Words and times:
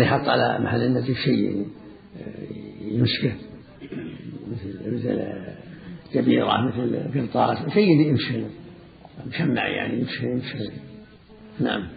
يحط 0.00 0.28
على 0.28 0.64
محل 0.64 0.82
النزيف 0.82 1.16
شيء 1.18 1.66
يمسكه 2.80 3.32
مثل 4.50 4.94
مثل 4.94 5.22
جبيرة 6.14 6.66
مثل 6.66 7.10
قرطاس 7.14 7.72
شيء 7.74 8.08
يمسكه 8.08 8.46
مشمع 9.26 9.68
يعني 9.68 10.00
يمسكه 10.00 10.24
يمسكه 10.24 10.72
نعم. 11.60 11.88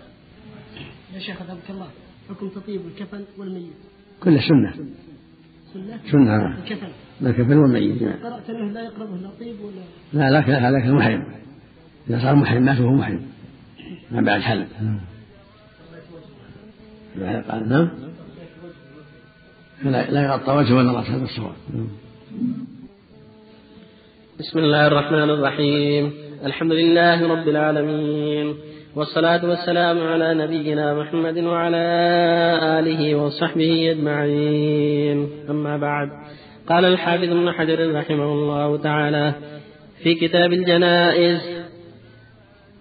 يا 1.13 1.19
شيخ 1.19 1.41
أثابك 1.41 1.69
الله 1.69 1.87
حكم 2.29 2.49
تطيب 2.49 2.81
الكفن 2.87 3.23
والميت. 3.37 3.73
كله 4.23 4.41
سنة. 4.41 4.73
سنة؟ 5.73 5.99
سنة. 6.11 6.57
الكفن. 6.57 6.87
الكفن 7.21 7.57
والميت 7.57 8.01
نعم. 8.01 8.23
قرأت 8.23 8.49
أنه 8.49 8.71
لا 8.71 8.83
يقربه 8.83 9.17
لا 9.17 9.29
طيب 9.39 9.55
ولا؟ 9.61 9.83
لا 10.13 10.31
لا 10.31 10.69
هذاك 10.69 10.85
المحرم 10.85 11.23
إذا 12.09 12.19
صار 12.19 12.35
محرم 12.35 12.63
مات 12.63 12.79
وهو 12.79 12.93
محرم. 12.93 13.21
ما 14.11 14.21
بعد 14.21 14.41
حلم 14.41 14.67
قال 17.21 17.69
نعم. 17.69 17.89
لا 19.83 20.23
يغطى 20.23 20.51
وجهه 20.51 20.75
ولا 20.75 20.91
رأسه 20.91 21.15
هذا 21.15 21.23
الصواب. 21.23 21.53
بسم 24.39 24.59
الله 24.59 24.87
الرحمن 24.87 25.29
الرحيم. 25.29 26.13
الحمد 26.45 26.71
لله 26.71 27.27
رب 27.27 27.47
العالمين. 27.47 28.55
والصلاة 28.95 29.45
والسلام 29.49 29.99
على 30.07 30.33
نبينا 30.33 30.93
محمد 30.93 31.37
وعلى 31.37 31.85
آله 32.79 33.15
وصحبه 33.15 33.91
أجمعين. 33.91 35.29
أما 35.49 35.77
بعد. 35.77 36.09
قال 36.69 36.85
الحافظ 36.85 37.23
ابن 37.23 37.51
حجر 37.51 37.95
رحمه 37.95 38.33
الله 38.33 38.77
تعالى 38.77 39.33
في 40.03 40.13
كتاب 40.13 40.53
الجنائز 40.53 41.62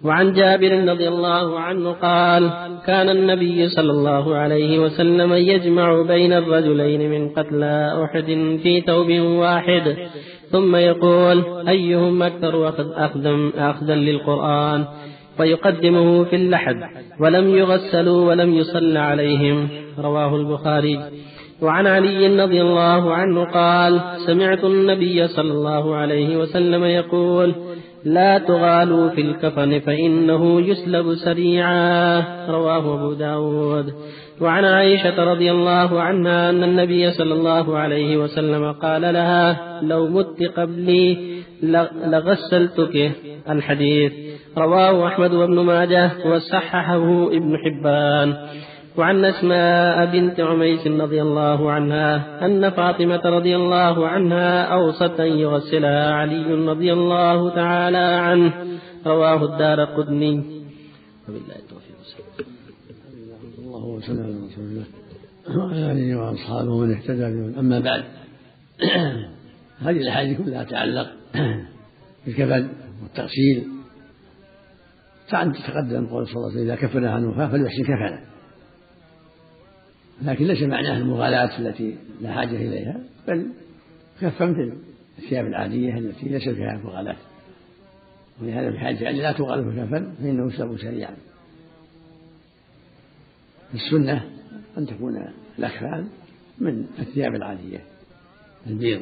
وعن 0.03 0.33
جابر 0.33 0.91
رضي 0.91 1.07
الله 1.07 1.59
عنه 1.59 1.91
قال 1.91 2.51
كان 2.85 3.09
النبي 3.09 3.69
صلى 3.69 3.91
الله 3.91 4.35
عليه 4.35 4.79
وسلم 4.79 5.33
يجمع 5.33 6.01
بين 6.01 6.33
الرجلين 6.33 7.11
من 7.11 7.29
قتلى 7.29 8.03
أحد 8.03 8.57
في 8.63 8.81
ثوب 8.81 9.11
واحد. 9.11 9.95
ثم 10.51 10.75
يقول 10.75 11.43
أيهم 11.67 12.23
أكثر 12.23 12.69
أخذا 12.95 13.51
أخذا 13.57 13.95
للقرآن؟ 13.95 14.85
فيقدمه 15.37 16.23
في 16.23 16.35
اللحد 16.35 16.75
ولم 17.19 17.55
يغسلوا 17.55 18.29
ولم 18.29 18.53
يصل 18.53 18.97
عليهم. 18.97 19.67
رواه 19.99 20.35
البخاري. 20.35 20.99
وعن 21.61 21.87
علي 21.87 22.43
رضي 22.43 22.61
الله 22.61 23.13
عنه 23.13 23.43
قال 23.43 24.01
سمعت 24.27 24.63
النبي 24.63 25.27
صلى 25.27 25.51
الله 25.51 25.95
عليه 25.95 26.37
وسلم 26.37 26.83
يقول 26.83 27.55
لا 28.05 28.37
تغالوا 28.37 29.09
في 29.09 29.21
الكفن 29.21 29.79
فإنه 29.79 30.61
يسلب 30.61 31.15
سريعا. 31.15 32.19
رواه 32.49 32.95
أبو 32.95 33.13
داود. 33.13 33.93
وعن 34.41 34.65
عائشة 34.65 35.23
رضي 35.23 35.51
الله 35.51 36.01
عنها 36.01 36.49
أن 36.49 36.63
النبي 36.63 37.11
صلى 37.11 37.33
الله 37.33 37.77
عليه 37.77 38.17
وسلم 38.17 38.71
قال 38.71 39.01
لها 39.01 39.79
لو 39.81 40.07
مت 40.07 40.43
قبلي 40.57 41.17
لغسلتك. 42.07 43.11
الحديث. 43.49 44.13
رواه 44.57 45.07
أحمد 45.07 45.33
وابن 45.33 45.59
ماجه 45.59 46.11
وصححه 46.25 47.27
ابن 47.27 47.57
حبان. 47.57 48.33
وعن 48.97 49.25
أسماء 49.25 50.05
بنت 50.05 50.39
عميس 50.39 50.87
رضي 50.87 51.21
الله 51.21 51.71
عنها 51.71 52.45
أن 52.45 52.69
فاطمة 52.69 53.21
رضي 53.25 53.55
الله 53.55 54.07
عنها 54.07 54.63
أوصت 54.63 55.19
أن 55.19 55.31
يغسلها 55.37 56.13
علي 56.13 56.53
رضي 56.53 56.93
الله 56.93 57.55
تعالى 57.55 57.97
عنه. 57.97 58.53
رواه 59.05 59.45
الدار 59.45 59.85
قدني. 59.85 60.33
وبالله 61.29 61.55
التوفيق 61.55 61.93
الله 63.59 63.85
وسلم 63.85 64.23
على 64.23 64.35
رسول 64.47 64.65
الله 64.65 64.85
وعلى 65.57 65.91
آله 65.91 66.15
وأصحابه 66.19 66.77
من 66.77 66.91
اهتدى 66.91 67.19
بهم 67.19 67.59
أما 67.59 67.79
بعد 67.79 68.03
هذه 69.79 69.97
الأحاديث 69.97 70.41
كلها 70.41 70.63
تتعلق 70.63 71.07
بالكفن 72.25 72.69
والتغسيل. 73.03 73.63
تقدم 75.67 76.07
قول 76.07 76.27
صلى 76.27 76.35
الله 76.35 76.51
عليه 76.51 76.55
وسلم 76.55 76.71
إذا 76.71 76.75
كفن 76.75 77.05
عن 77.05 77.25
وفاة 77.25 77.47
فليحسن 77.47 77.83
كفنه. 77.83 78.32
لكن 80.21 80.45
ليس 80.45 80.63
معناه 80.63 80.97
المغالاة 80.97 81.59
التي 81.59 81.95
لا 82.21 82.33
حاجة 82.33 82.55
إليها 82.55 82.99
بل 83.27 83.47
كف 84.21 84.41
مثل 84.41 84.73
الثياب 85.19 85.45
العادية 85.45 85.97
التي 85.97 86.29
ليس 86.29 86.49
فيها 86.49 86.81
مغالاة. 86.83 87.15
ولهذا 88.41 88.69
بحاجة 88.69 89.09
أن 89.09 89.15
لا 89.15 89.33
في 89.33 89.41
الكفن 89.43 90.13
فإنه 90.21 90.53
يسلب 90.53 90.77
سريعا 90.77 91.15
السنة 93.73 94.29
أن 94.77 94.85
تكون 94.85 95.27
الأكفان 95.59 96.07
من 96.57 96.85
الثياب 96.99 97.35
العادية 97.35 97.79
البيض 98.67 99.01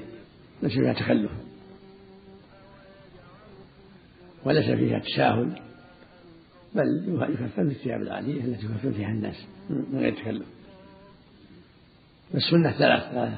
ليس 0.64 0.72
فيها 0.72 0.94
تخلف. 0.94 1.32
وليس 4.46 4.66
فيها 4.66 5.00
تساهل 5.00 5.60
بل 6.76 7.20
يكفن 7.30 7.68
بالثياب 7.68 8.02
العادية 8.02 8.42
التي 8.42 8.66
يكفن 8.66 8.92
فيها 8.92 9.10
الناس 9.10 9.46
من 9.70 10.00
غير 10.00 10.14
تكلف 10.14 10.46
والسنة 12.34 12.72
ثلاث 12.72 13.34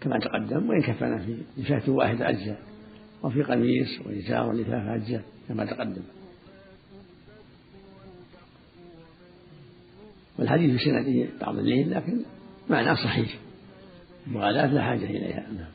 كما 0.00 0.18
تقدم 0.18 0.68
وإن 0.70 0.82
كفن 0.82 1.18
في 1.18 1.36
لفافة 1.56 1.92
واحد 1.92 2.22
أجزاء 2.22 2.58
وفي 3.22 3.42
قميص 3.42 4.00
وإزار 4.06 4.48
ولفافة 4.48 4.94
أجزاء 4.94 5.22
كما 5.48 5.64
تقدم. 5.64 6.02
والحديث 10.38 10.76
في 10.76 10.84
سنده 10.84 11.26
بعض 11.40 11.58
الليل 11.58 11.90
لكن 11.90 12.22
معناه 12.70 12.94
صحيح. 12.94 13.38
المغالاة 14.26 14.66
لا 14.66 14.82
حاجة 14.82 15.04
إليها. 15.04 15.46
نعم. 15.56 15.70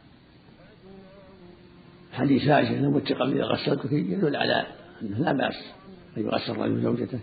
حديث 2.13 2.47
عائشة 2.47 2.81
لو 2.81 2.91
مت 2.91 3.13
قبل 3.13 3.41
غسلتك 3.41 3.91
يدل 3.91 4.35
على 4.35 4.65
أنه 5.01 5.17
لا 5.17 5.33
بأس 5.33 5.55
أن 6.17 6.23
يغسل 6.23 6.51
الرجل 6.51 6.81
زوجته 6.81 7.19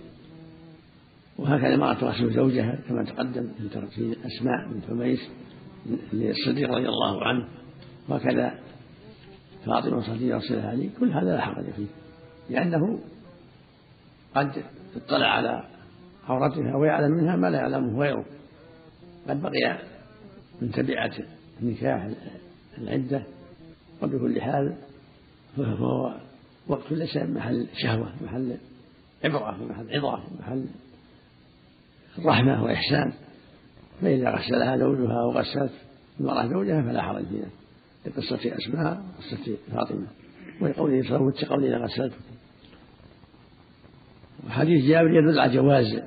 وهكذا 1.41 1.75
المرأة 1.75 1.95
تغسل 1.95 2.35
زوجها 2.35 2.79
كما 2.89 3.05
تقدم 3.05 3.49
في 3.91 4.17
أسماء 4.27 4.69
بنت 4.69 4.91
عميس 4.91 5.29
للصديق 6.13 6.71
رضي 6.71 6.89
الله 6.89 7.25
عنه 7.25 7.49
وهكذا 8.09 8.55
فاطمة 9.67 10.01
صديقة 10.01 10.39
رسول 10.39 10.59
علي 10.59 10.91
كل 11.01 11.13
هذا 11.13 11.37
لا 11.37 11.41
حرج 11.41 11.65
فيه 11.65 11.87
لأنه 12.51 13.01
قد 14.35 14.65
اطلع 14.97 15.27
على 15.27 15.65
عورتها 16.29 16.77
ويعلم 16.77 17.13
منها 17.13 17.37
ما 17.37 17.51
لا 17.51 17.59
يعلمه 17.59 18.01
غيره. 18.01 18.25
قد 19.29 19.43
بقي 19.43 19.79
من 20.63 20.71
تبعة 20.73 21.13
النكاح 21.63 22.09
العدة 22.79 23.23
وبكل 24.03 24.41
حال 24.41 24.77
فهو 25.57 26.15
وقت 26.69 26.93
ليس 26.93 27.17
محل 27.17 27.67
شهوة 27.83 28.13
محل 28.25 28.57
عبرة 29.25 29.65
محل 29.71 29.97
عظة 29.97 30.23
محل 30.41 30.65
رحمة 32.19 32.65
وإحسان. 32.65 33.13
فإذا 34.03 34.31
غسلها 34.31 34.77
زوجها 34.77 35.21
أو 35.23 35.31
غسلت 35.31 35.73
المرأة 36.21 36.47
زوجها 36.47 36.83
فلا 36.83 37.03
حرج 37.03 37.25
فيها. 37.25 37.51
لقصة 38.07 38.57
أسماء 38.57 39.03
وقصة 39.19 39.57
فاطمة. 39.73 40.07
ولقوله 40.61 41.03
صلى 41.03 41.17
الله 41.17 41.33
عليه 41.51 41.69
وسلم 41.69 41.83
غسلت. 41.83 42.13
وحديث 44.47 44.85
جابر 44.85 45.11
يدل 45.11 45.39
على 45.39 45.55
جواز 45.55 46.03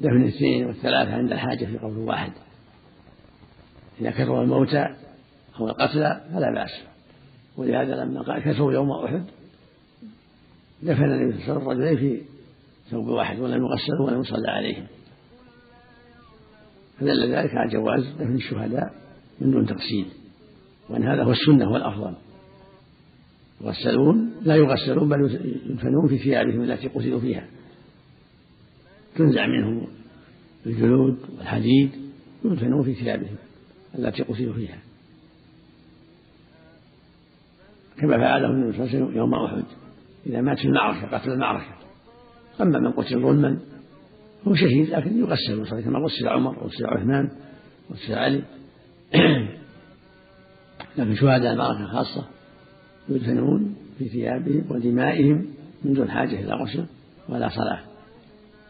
دفن 0.00 0.22
الاثنين 0.22 0.66
والثلاثة 0.66 1.14
عند 1.14 1.32
الحاجة 1.32 1.64
في 1.64 1.78
قول 1.78 1.98
واحد. 1.98 2.32
إذا 4.00 4.10
كثر 4.10 4.42
الموتى 4.42 4.86
أو 5.60 5.68
القتلى 5.68 6.20
فلا 6.32 6.54
بأس. 6.54 6.70
ولهذا 7.56 8.04
لما 8.04 8.22
قال 8.22 8.42
كثروا 8.42 8.72
يوم 8.72 8.90
أحد 8.90 9.24
دفن 10.82 11.04
النبي 11.04 11.46
صلى 11.46 11.56
الله 11.56 11.70
عليه 11.70 11.84
وسلم 11.84 11.96
في 11.96 12.22
ثوب 12.90 13.06
واحد 13.08 13.38
ولم 13.40 13.64
يغسلوا 13.64 14.06
ولم 14.06 14.20
يصلى 14.20 14.50
عليهم. 14.50 14.86
فدل 17.00 17.34
ذلك 17.34 17.50
على 17.54 17.70
جواز 17.70 18.04
دفن 18.20 18.34
الشهداء 18.34 18.94
من 19.40 19.50
دون 19.50 19.66
تغسيل 19.66 20.06
وأن 20.88 21.02
هذا 21.02 21.22
هو 21.22 21.30
السنة 21.30 21.70
والأفضل 21.70 22.14
يغسلون؟ 23.60 24.32
لا 24.42 24.56
يغسلون 24.56 25.08
بل 25.08 25.40
يدفنون 25.70 26.08
في 26.08 26.18
ثيابهم 26.18 26.62
التي 26.62 26.88
قتلوا 26.88 27.20
فيها. 27.20 27.46
تنزع 29.16 29.46
منهم 29.46 29.86
الجلود 30.66 31.18
والحديد 31.38 31.90
يدفنون 32.44 32.82
في 32.82 32.94
ثيابهم 32.94 33.36
التي 33.98 34.22
قتلوا 34.22 34.54
فيها. 34.54 34.78
كما 37.98 38.16
فعله 38.16 38.50
النبي 38.50 38.72
صلى 38.72 38.84
الله 38.84 38.94
عليه 38.94 39.04
وسلم 39.04 39.16
يوم 39.16 39.34
أحد 39.34 39.64
إذا 40.26 40.40
مات 40.40 40.58
في 40.58 40.64
المعركة 40.64 41.18
قتل 41.18 41.30
المعركة. 41.30 41.74
أما 42.60 42.78
من 42.78 42.92
قتل 42.92 43.22
ظلما 43.22 43.58
هو 44.48 44.54
شهيد 44.54 44.90
لكن 44.90 45.18
يغسل 45.18 45.60
وصلي 45.60 45.82
كما 45.82 45.98
غسل 45.98 46.28
عمر 46.28 46.58
وغسل 46.58 46.86
عثمان 46.86 47.30
وغسل 47.90 48.14
علي. 48.14 48.42
لكن 50.98 51.14
شهداء 51.14 51.52
المعركة 51.52 51.86
خاصة 51.86 52.24
يدفنون 53.08 53.74
في 53.98 54.08
ثيابهم 54.08 54.64
ودمائهم 54.70 55.46
من 55.84 55.92
دون 55.92 56.10
حاجة 56.10 56.40
إلى 56.40 56.52
غسل 56.54 56.84
ولا 57.28 57.48
صلاة. 57.48 57.80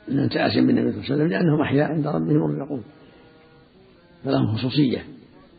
من 0.08 0.28
تأسم 0.28 0.67
بالنبي 0.67 0.93
صلى 0.93 1.00
الله 1.00 1.12
عليه 1.12 1.14
وسلم 1.14 1.26
لأنهم 1.26 1.61
أحياء 1.61 1.93
عند 1.93 2.06
ربهم 2.06 2.52
يرزقون 2.52 2.82
فلهم 4.25 4.56
خصوصية 4.56 5.05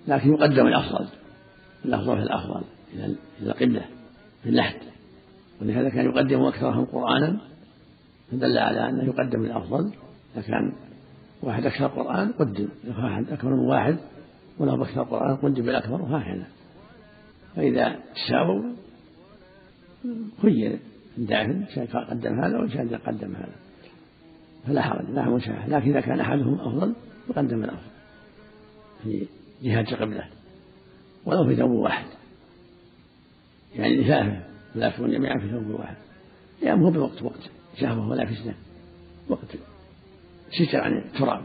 لكن 0.08 0.34
يقدم 0.34 0.68
الأفضل 0.68 1.08
الأفضل 1.86 2.18
في 2.18 2.24
الأفضل 2.24 2.62
إلى 2.94 3.16
القبلة 3.42 3.86
في 4.44 4.50
اللحد. 4.50 4.76
ولهذا 5.62 5.90
كان 5.90 6.06
يقدم 6.06 6.42
أكثرهم 6.42 6.86
قرآنا 6.86 7.51
فدل 8.32 8.58
على 8.58 8.90
أنه 8.90 9.04
يقدم 9.04 9.46
الأفضل 9.46 9.92
إذا 10.36 10.42
كان 10.42 10.74
واحد 11.44 11.66
أكثر 11.66 11.88
قرآن 11.88 12.32
قدم 12.32 12.68
واحد 12.88 13.30
أكبر 13.30 13.50
من 13.50 13.60
واحد 13.60 13.98
وله 14.58 14.84
أكثر 14.84 15.04
قرآن 15.04 15.36
قدم 15.36 15.66
بالأكبر 15.66 16.02
وهكذا. 16.02 16.48
فإذا 17.56 18.00
تساووا 18.16 18.64
خير. 20.42 20.80
داخل 21.18 21.66
شاء 21.76 21.86
قدم 21.86 22.44
هذا 22.44 22.60
وشاء 22.60 23.02
قدم 23.06 23.36
هذا. 23.36 23.56
فلا 24.68 24.82
حرج 24.82 25.10
لا 25.10 25.30
مشاحة 25.30 25.68
لكن 25.68 25.90
إذا 25.90 26.02
كان 26.02 26.20
أحدهم 26.20 26.60
أفضل 26.60 26.94
يقدم 27.30 27.64
الأفضل 27.64 27.92
في 29.04 29.28
جهة 29.64 29.86
القبلة 29.92 30.26
ولو 31.26 31.48
في 31.48 31.56
ثوب 31.56 31.72
واحد. 31.72 32.06
يعني 33.76 33.96
لفافه 33.96 34.42
لا 34.76 34.88
يكون 34.88 35.12
جميعا 35.12 35.40
في 35.40 35.50
ثوب 35.52 35.80
واحد. 35.80 35.96
يعني 36.64 36.80
مو 36.80 36.92
بوقت 36.92 37.22
وقت. 37.22 37.50
شهوة 37.80 38.10
ولا 38.10 38.26
فتنة 38.26 38.54
وقت 39.30 39.58
ستر 40.52 40.82
عن 40.82 40.98
التراب. 40.98 41.44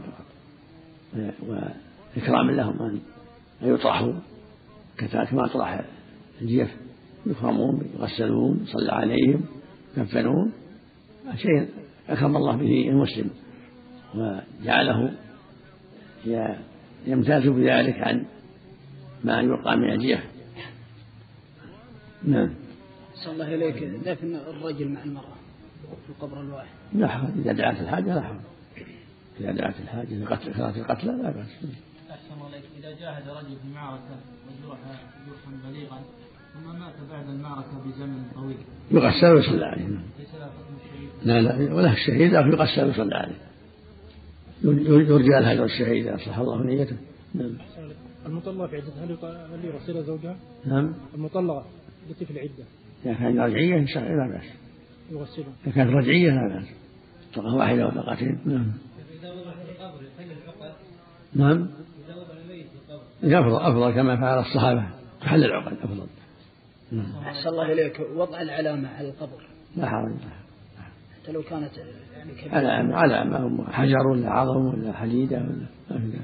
وإكرام 1.47 2.51
لهم 2.51 2.81
أن 2.81 2.99
يطرحوا. 3.61 4.13
كما 4.97 5.47
طرح 5.47 5.81
الجيف. 6.41 6.75
يكرمون 7.25 7.91
يغسلون 7.99 8.63
يصلى 8.63 8.91
عليهم 8.91 9.45
يكفنون. 9.97 10.51
شيء 11.35 11.69
أكرم 12.09 12.37
الله 12.37 12.55
به 12.55 12.89
المسلم. 12.89 13.29
وجعله 14.15 15.13
يمتاز 17.07 17.47
بذلك 17.47 17.99
عن 17.99 18.25
ما 19.23 19.39
يلقى 19.41 19.77
من 19.77 19.91
الجيف. 19.91 20.23
نعم. 22.23 22.49
صلى 23.13 23.33
الله 23.33 23.55
إليك. 23.55 23.83
دفن 23.83 24.35
الرجل 24.35 24.87
مع 24.89 25.03
المرأة. 25.03 25.36
في 26.05 26.09
القبر 26.09 26.41
الواحد. 26.41 26.67
لا 26.93 27.07
حرج 27.07 27.29
إذا 27.37 27.53
دعت 27.53 27.81
الحاجة 27.81 28.15
لا 28.15 28.21
حرج 28.21 28.39
إذا 29.39 29.51
دعت 29.51 29.79
الحاجة 29.79 30.15
لقتل 30.23 30.53
صلاة 30.53 30.77
القتلى 30.77 31.11
لا 31.11 31.31
بأس. 31.31 31.47
أحسن 32.11 32.33
الله 32.33 32.47
إليك. 32.47 32.63
إذا 32.79 32.99
جاهد 32.99 33.29
رجل 33.29 33.55
في 33.63 33.73
معركة 33.75 34.15
وجرح 34.47 34.79
جرحا 35.27 35.69
بليغا 35.69 35.99
ثم 36.53 36.79
مات 36.79 36.93
بعد 37.11 37.29
المعركة 37.29 37.83
بزمن 37.85 38.23
طويل. 38.35 38.57
يغسل 38.91 39.33
ويصلى 39.33 39.65
عليه. 39.65 39.83
ليس 39.85 40.35
له 40.35 40.45
حكم 40.45 40.75
الشهيد. 40.85 41.09
لا 41.23 41.41
لا 41.41 41.73
وله 41.73 41.93
الشهيد 41.93 42.33
لكن 42.33 42.47
يغسل 42.47 42.85
ويصلى 42.85 43.15
عليه. 43.15 43.47
يرجى 44.63 45.37
الهجر 45.37 45.65
الشهيد 45.65 46.07
أصلح 46.07 46.37
الله 46.37 46.63
نيته. 46.63 46.97
نعم. 47.35 47.57
المطلقة 48.25 48.67
في 48.67 48.75
عدتها 48.75 49.05
هل 49.05 49.17
هل 49.53 49.65
يغسلها 49.65 50.01
زوجها؟ 50.01 50.37
نعم. 50.65 50.93
المطلقة 51.15 51.65
التي 52.09 52.25
في 52.25 52.31
العدة 52.31 52.63
إذا 53.05 53.13
كانت 53.13 53.39
رجعية 53.39 53.77
إن 53.79 53.87
شاء 53.87 54.03
الله 54.03 54.25
لا 54.25 54.31
بأس. 54.31 54.66
يغسلها 55.11 55.53
إذا 55.67 55.75
كانت 55.75 55.91
رجعية 55.91 56.31
لا 56.31 56.47
بأس. 56.47 56.67
طلقة 57.35 57.55
واحدة 57.55 57.83
أو 57.83 57.89
طلقتين 57.89 58.39
نعم. 58.45 58.71
نعم. 61.33 61.67
أفضل 63.23 63.55
أفضل 63.55 63.93
كما 63.93 64.15
فعل 64.15 64.39
الصحابة. 64.39 64.89
تحل 65.21 65.43
العقد 65.43 65.77
أفضل. 65.83 66.07
نعم. 66.91 67.11
أحسن 67.25 67.49
الله 67.49 67.73
إليك. 67.73 67.99
وضع 68.15 68.41
العلامة 68.41 68.89
على 68.89 69.09
القبر. 69.09 69.47
لا 69.75 69.89
حرج. 69.89 70.15
حتى 71.21 71.31
لو 71.31 71.41
كانت 71.41 71.71
يعني 72.17 72.31
كبيرة 72.31 72.55
علامة 72.55 72.95
علامة 72.95 73.71
حجر 73.71 74.07
ولا 74.07 74.29
عظم 74.29 74.65
ولا 74.65 74.93
حديدة 74.93 75.37
ولا 75.37 75.67
ما 75.91 75.97
في 75.99 76.19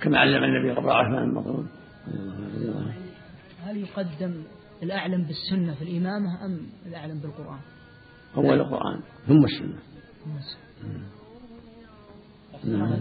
كما 0.00 0.18
علم 0.18 0.44
النبي 0.44 0.80
قبل 0.80 0.90
عثمان 0.90 1.22
المظلوم. 1.22 1.68
هل 3.64 3.76
يقدم 3.76 4.42
الأعلم 4.82 5.22
بالسنة 5.22 5.74
في 5.74 5.82
الإمامة 5.82 6.44
أم 6.44 6.66
الأعلم 6.86 7.18
بالقرآن؟ 7.18 7.60
أول 8.36 8.60
القرآن. 8.60 9.00
ثم 9.28 9.44
السنة 9.44 9.78
نعم. 12.64 12.92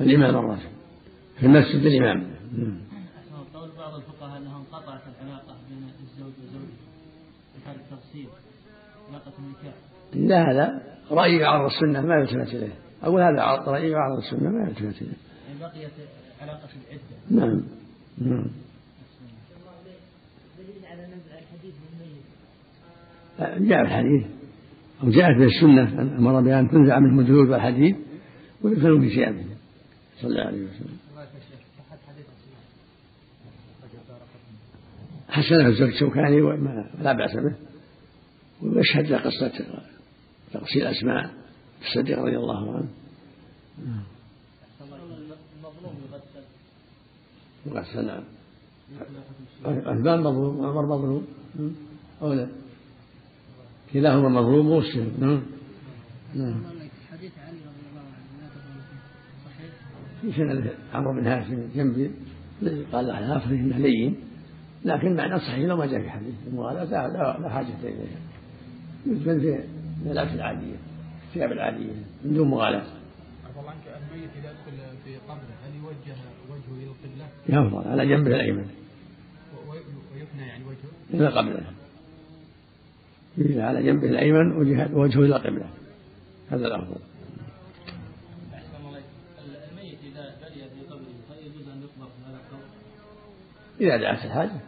الإمام 0.00 0.34
الراتب؟ 0.34 0.60
الراتب 0.60 0.68
في 1.36 1.46
المسجد 1.46 1.86
الإمام. 1.86 2.30
قول 3.54 3.70
بعض 3.78 3.94
الفقهاء 3.94 4.38
أنها 4.38 4.58
انقطعت 4.58 5.00
العلاقة 5.22 5.56
بين 5.68 5.90
الزوج 6.02 6.32
وزوجه 6.42 6.78
بفرق 7.56 7.98
تفصيل 7.98 8.28
علاقة 9.08 9.32
النكاح. 9.38 9.74
لا 10.14 10.52
هذا 10.52 10.82
رأي 11.10 11.36
يعرض 11.36 11.70
السنة 11.70 12.00
ما 12.00 12.14
يلتفت 12.14 12.54
إليه. 12.54 12.72
أقول 13.02 13.22
هذا 13.22 13.42
رأي 13.66 13.90
يعرض 13.90 14.18
السنة 14.18 14.50
ما 14.50 14.68
يلتفت 14.68 15.02
إليه. 15.02 15.12
يعني 15.48 15.60
بقيت 15.60 15.92
علاقة 16.40 16.68
العدة. 16.88 17.46
نعم. 17.46 17.62
نعم. 18.18 18.50
جاء 23.38 23.80
الحديث 23.80 24.26
أو 25.02 25.10
جاءت 25.10 25.36
به 25.36 25.44
السنة 25.44 26.02
أمر 26.18 26.40
بأن 26.40 26.70
تنزع 26.70 26.98
منهم 26.98 27.20
الجلود 27.20 27.48
والحديد 27.48 27.96
ويدفنوا 28.62 29.00
في 29.00 29.08
ثيابه 29.08 29.44
صلى 30.20 30.30
الله 30.30 30.42
عليه 30.42 30.64
وسلم. 30.64 30.98
حسنه 35.28 35.66
الزوج 35.66 35.88
الشوكاني 35.88 36.40
لا 37.02 37.12
بأس 37.12 37.36
به. 37.36 37.54
ويشهد 38.62 39.12
قصة 39.12 39.52
تغسيل 40.52 40.86
أسماء 40.86 41.30
الصديق 41.82 42.18
رضي 42.18 42.36
الله 42.36 42.76
عنه. 42.76 42.88
يغسل 47.66 48.06
نعم. 48.06 48.22
عثمان 49.66 50.20
مظلوم 50.20 50.66
عمر 50.66 50.86
مظلوم 50.86 51.26
أو 52.22 52.32
لا؟ 52.32 52.48
كلاهما 53.92 54.28
مظلوم 54.28 54.70
ومسلم 54.70 55.12
نعم. 55.18 55.42
نعم. 56.34 56.64
حديث 57.12 57.32
علي 57.38 57.58
رضي 57.58 57.84
الله 57.90 58.00
عنه 58.00 58.50
صحيح 59.44 59.70
في 60.22 60.32
سنة 60.32 60.70
عمرو 60.94 61.20
بن 61.20 61.26
هاشم 61.26 61.68
جنبي 61.74 62.10
قال 62.92 63.06
له 63.06 63.18
الهافر 63.18 63.50
إنه 63.50 63.78
لين 63.78 64.16
لكن 64.84 65.16
معنى 65.16 65.38
صحيح 65.38 65.58
لو 65.58 65.76
ما 65.76 65.86
جاء 65.86 66.00
في 66.00 66.10
حديث 66.10 66.34
المغالاة 66.46 66.84
لا, 66.84 67.38
لا 67.38 67.48
حاجة 67.48 67.66
إليها 67.82 68.18
يدفن 69.06 69.40
في 69.40 69.64
الملابس 70.02 70.32
العادية 70.32 70.76
الثياب 71.28 71.52
العادية 71.52 71.92
من 72.24 72.34
دون 72.34 72.48
مغالاة 72.48 72.98
الله 73.58 73.70
عنك 73.70 73.82
الميت 73.86 74.30
إذا 74.38 74.52
دخل 74.52 74.96
في 75.04 75.16
قبره 75.16 75.54
هل 75.64 75.74
يوجه 75.74 76.16
وجهه 76.50 76.76
إلى 76.76 76.86
القبلة؟ 76.86 77.26
يفضل 77.48 77.88
على 77.88 78.06
جنبه 78.06 78.30
الأيمن. 78.30 78.66
ويثنى 80.14 80.46
يعني 80.48 80.64
وجهه؟ 80.64 81.28
إلى 81.28 81.77
القبلة 83.38 83.64
على 83.64 83.82
جنبه 83.82 84.08
الأيمن 84.08 84.52
وجهه 84.92 85.20
إلى 85.20 85.36
القبلة. 85.36 85.66
هذا 86.50 86.66
الأفضل 86.66 86.96
الميت 89.70 89.98
إذا 90.12 90.34
بلي 90.40 90.62
في 90.70 90.80
قبره 90.86 91.72
أن 91.74 91.82
القبر؟ 92.34 92.64
إذا 93.80 93.96
دعت 93.96 94.24
الحاجة 94.24 94.60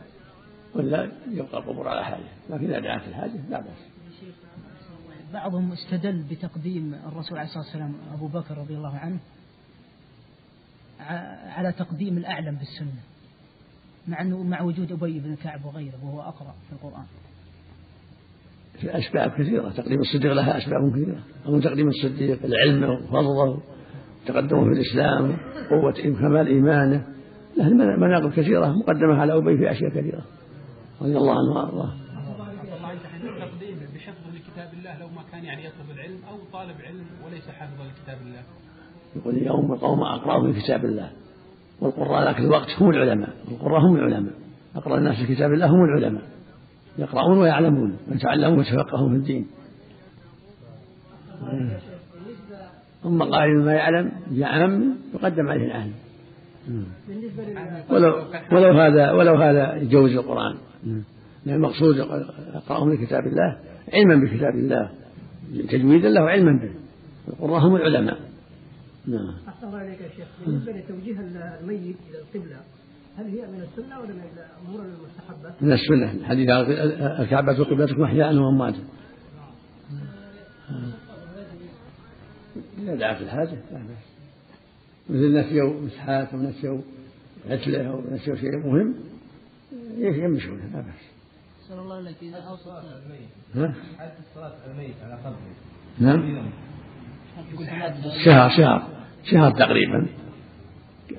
ولا 0.75 1.13
يبقى 1.31 1.59
القبور 1.59 1.89
على 1.89 2.05
حاجة. 2.05 2.29
لكن 2.51 2.65
إذا 2.65 2.79
دعت 2.81 3.09
الحاجة 3.09 3.41
لا 3.51 3.61
بأس. 3.61 3.91
بعضهم 5.33 5.73
استدل 5.73 6.23
بتقديم 6.31 6.95
الرسول 6.95 7.39
عليه 7.39 7.49
الصلاة 7.49 7.65
والسلام 7.65 7.95
أبو 8.13 8.27
بكر 8.27 8.59
رضي 8.59 8.75
الله 8.75 8.97
عنه 8.97 9.19
على 11.51 11.73
تقديم 11.73 12.19
الأعلم 12.19 12.55
بالسنة 12.55 13.03
مع 14.09 14.21
أنه 14.21 14.43
مع 14.43 14.63
وجود 14.63 14.93
أبي 14.93 15.21
بن 15.21 15.37
كعب 15.37 15.65
وغيره 15.65 16.05
وهو 16.05 16.21
أقرأ 16.21 16.55
في 16.69 16.73
القرآن. 16.73 17.07
أسباب 18.85 19.31
كثيرة. 19.31 19.71
تقديم 19.71 20.01
الصديق 20.01 20.33
لها 20.33 20.59
أسباب 20.59 20.93
كثيرة. 20.93 21.19
أو 21.47 21.61
تقديم 21.61 21.89
الصديق 21.89 22.39
العلم 22.45 22.91
وفضله 22.91 23.61
تقدمه 24.27 24.65
في 24.65 24.71
الإسلام 24.71 25.37
قوة 25.71 25.93
كمال 25.93 26.47
إيمانه. 26.47 27.07
له 27.57 27.97
مناقب 27.97 28.33
كثيرة 28.33 28.67
مقدمة 28.67 29.21
على 29.21 29.33
أبي 29.33 29.59
في 29.59 29.71
أشياء 29.71 29.91
كثيرة. 29.91 30.23
رضي 31.03 31.17
الله 31.17 31.33
عنه 31.33 31.51
وأرضاه. 31.57 31.93
بحفظ 33.95 34.35
لكتاب 34.35 34.69
الله 34.79 35.01
لو 35.01 35.09
ما 35.09 35.23
كان 35.33 35.45
يعني 35.45 35.65
يطلب 35.65 35.91
العلم 35.95 36.19
أو 36.31 36.37
طالب 36.53 36.77
علم 36.87 37.07
وليس 37.27 37.49
حافظا 37.49 37.85
لكتاب 37.85 38.19
الله 38.27 38.43
يقول 39.17 39.35
اليوم 39.35 39.73
القوم 39.73 40.03
أقرأوا 40.03 40.43
من 40.43 40.53
كتاب 40.53 40.85
الله. 40.85 41.11
والقراء 41.81 42.25
ذاك 42.25 42.41
الوقت 42.41 42.69
هم 42.81 42.91
العلماء. 42.91 43.31
القراء 43.49 43.81
هم 43.81 43.97
العلماء. 43.97 44.33
أقرأ 44.77 44.99
الناس 44.99 45.17
في 45.17 45.35
كتاب 45.35 45.53
الله 45.53 45.67
هم 45.67 45.85
العلماء. 45.85 46.23
يقرؤون 46.99 47.39
ويعلمون 47.39 47.97
ويتعلمون 48.09 48.59
ويتفقهون 48.59 49.11
في 49.11 49.17
الدين. 49.17 49.47
ثم 53.03 53.23
قائل 53.23 53.65
ما 53.65 53.73
يعلم 53.73 54.13
يعلم 54.33 54.97
يقدم 55.15 55.49
عليه 55.49 55.67
العالم 55.67 55.95
ولو 57.91 58.25
ولو 58.53 58.81
هذا 58.81 59.13
ولو 59.13 59.35
هذا 59.35 59.77
يجوز 59.77 60.17
القرآن. 60.17 60.57
لأن 61.47 61.57
المقصود 61.57 61.97
يقرأهم 61.97 62.93
لكتاب 62.93 63.27
الله 63.27 63.59
علما 63.93 64.25
بكتاب 64.25 64.55
الله. 64.55 64.91
تجويدا 65.69 66.09
له 66.09 66.21
علما 66.21 66.53
به. 66.63 66.71
القراء 67.29 67.61
هم 67.67 67.77
العلماء. 67.77 68.19
نعم. 69.07 69.35
أحسن 69.49 69.67
الله 69.67 69.79
عليك 69.79 70.01
يا 70.01 70.09
شيخ. 70.09 70.29
بالنسبة 70.47 70.73
لتوجيه 70.73 71.21
الميت 71.21 71.97
إلى 72.11 72.19
القبلة 72.19 72.57
هل 73.21 73.27
هي 73.27 73.47
من 73.47 73.63
السنة 73.63 74.01
ولا 74.01 74.15
من 74.15 74.23
الأمور 74.65 74.85
المستحبة؟ 74.85 75.55
من 75.61 75.73
السنة. 75.73 76.13
الحديث 76.13 76.49
الكعبة 77.21 77.65
قبلتكم 77.65 78.03
أحياء 78.03 78.35
وأمواتا 78.35 78.85
إذا 82.79 82.95
دعت 82.95 83.23
الحاجة 83.23 83.51
لا 83.73 83.79
بأس. 83.79 84.11
مثل 85.11 85.39
نسيوا 85.39 85.81
مسحات 85.81 86.35
أو 86.35 86.41
نسيوا 86.41 86.81
عتلة 87.51 87.89
أو 87.89 88.01
نسيوا 88.11 88.37
شيء 88.37 88.57
مهم 88.67 88.95
يمشون 89.99 90.59
لا 90.73 90.81
بأس. 90.81 91.11
صلى 91.69 91.81
الله 91.81 91.97
عليك 91.97 92.17
إذا 92.23 92.37
أوصت 92.37 92.69
ها؟ 93.55 93.75
حالة 93.99 94.13
الصلاة 94.31 94.55
على 94.65 94.73
الميت 94.73 94.95
على 95.05 95.15
قبره. 95.15 95.37
نعم. 95.99 96.51
شهر 98.25 98.51
شهر. 98.51 98.89
شهر 99.25 99.51
تقريبا. 99.51 100.07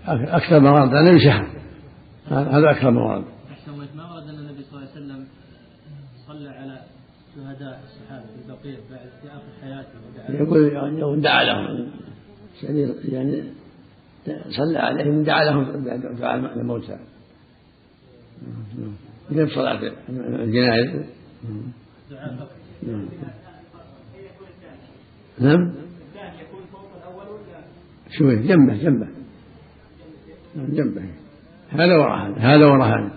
أكثر 0.08 0.60
ما 0.60 0.72
ورد 0.72 0.94
عن 0.94 1.08
النبي 1.08 1.24
شهر 1.24 1.61
هذا 2.28 2.72
أكثر 2.72 2.92
ما 2.92 3.02
ورد 3.02 3.24
أحسن 3.52 3.98
ما 3.98 4.14
ورد 4.14 4.24
أن 4.24 4.40
النبي 4.40 4.64
صلى 4.64 4.80
الله 4.80 4.92
عليه 4.92 5.06
وسلم 5.06 5.28
صلى 6.28 6.50
على 6.50 6.82
شهداء 7.36 7.84
الصحابة 7.84 8.26
في 8.26 8.48
بقية 8.48 8.80
بعد 8.92 9.10
في 9.22 9.28
آخر 9.28 9.62
حياته 9.62 9.90
ودعا 10.08 10.42
يقول 10.42 10.74
يعني 10.74 11.22
دعا 11.22 11.44
لهم. 11.44 11.92
يعني 13.04 13.44
صلى 14.50 14.78
عليهم 14.78 15.24
دعا 15.24 15.44
لهم 15.44 15.84
دعاء 16.20 16.60
الموتى. 16.60 16.98
مثل 19.32 19.52
صلاة 19.52 19.92
الجنائز 20.10 21.06
نعم. 25.40 25.72
شو 28.10 28.32
جنبه 28.32 28.74
جنبه. 28.76 29.08
جنبه. 30.56 31.21
هذا 31.72 31.98
وراء 31.98 32.18
هذا 32.18 32.40
هذا 32.40 32.66
وراء 32.66 32.88
هذا. 32.88 33.12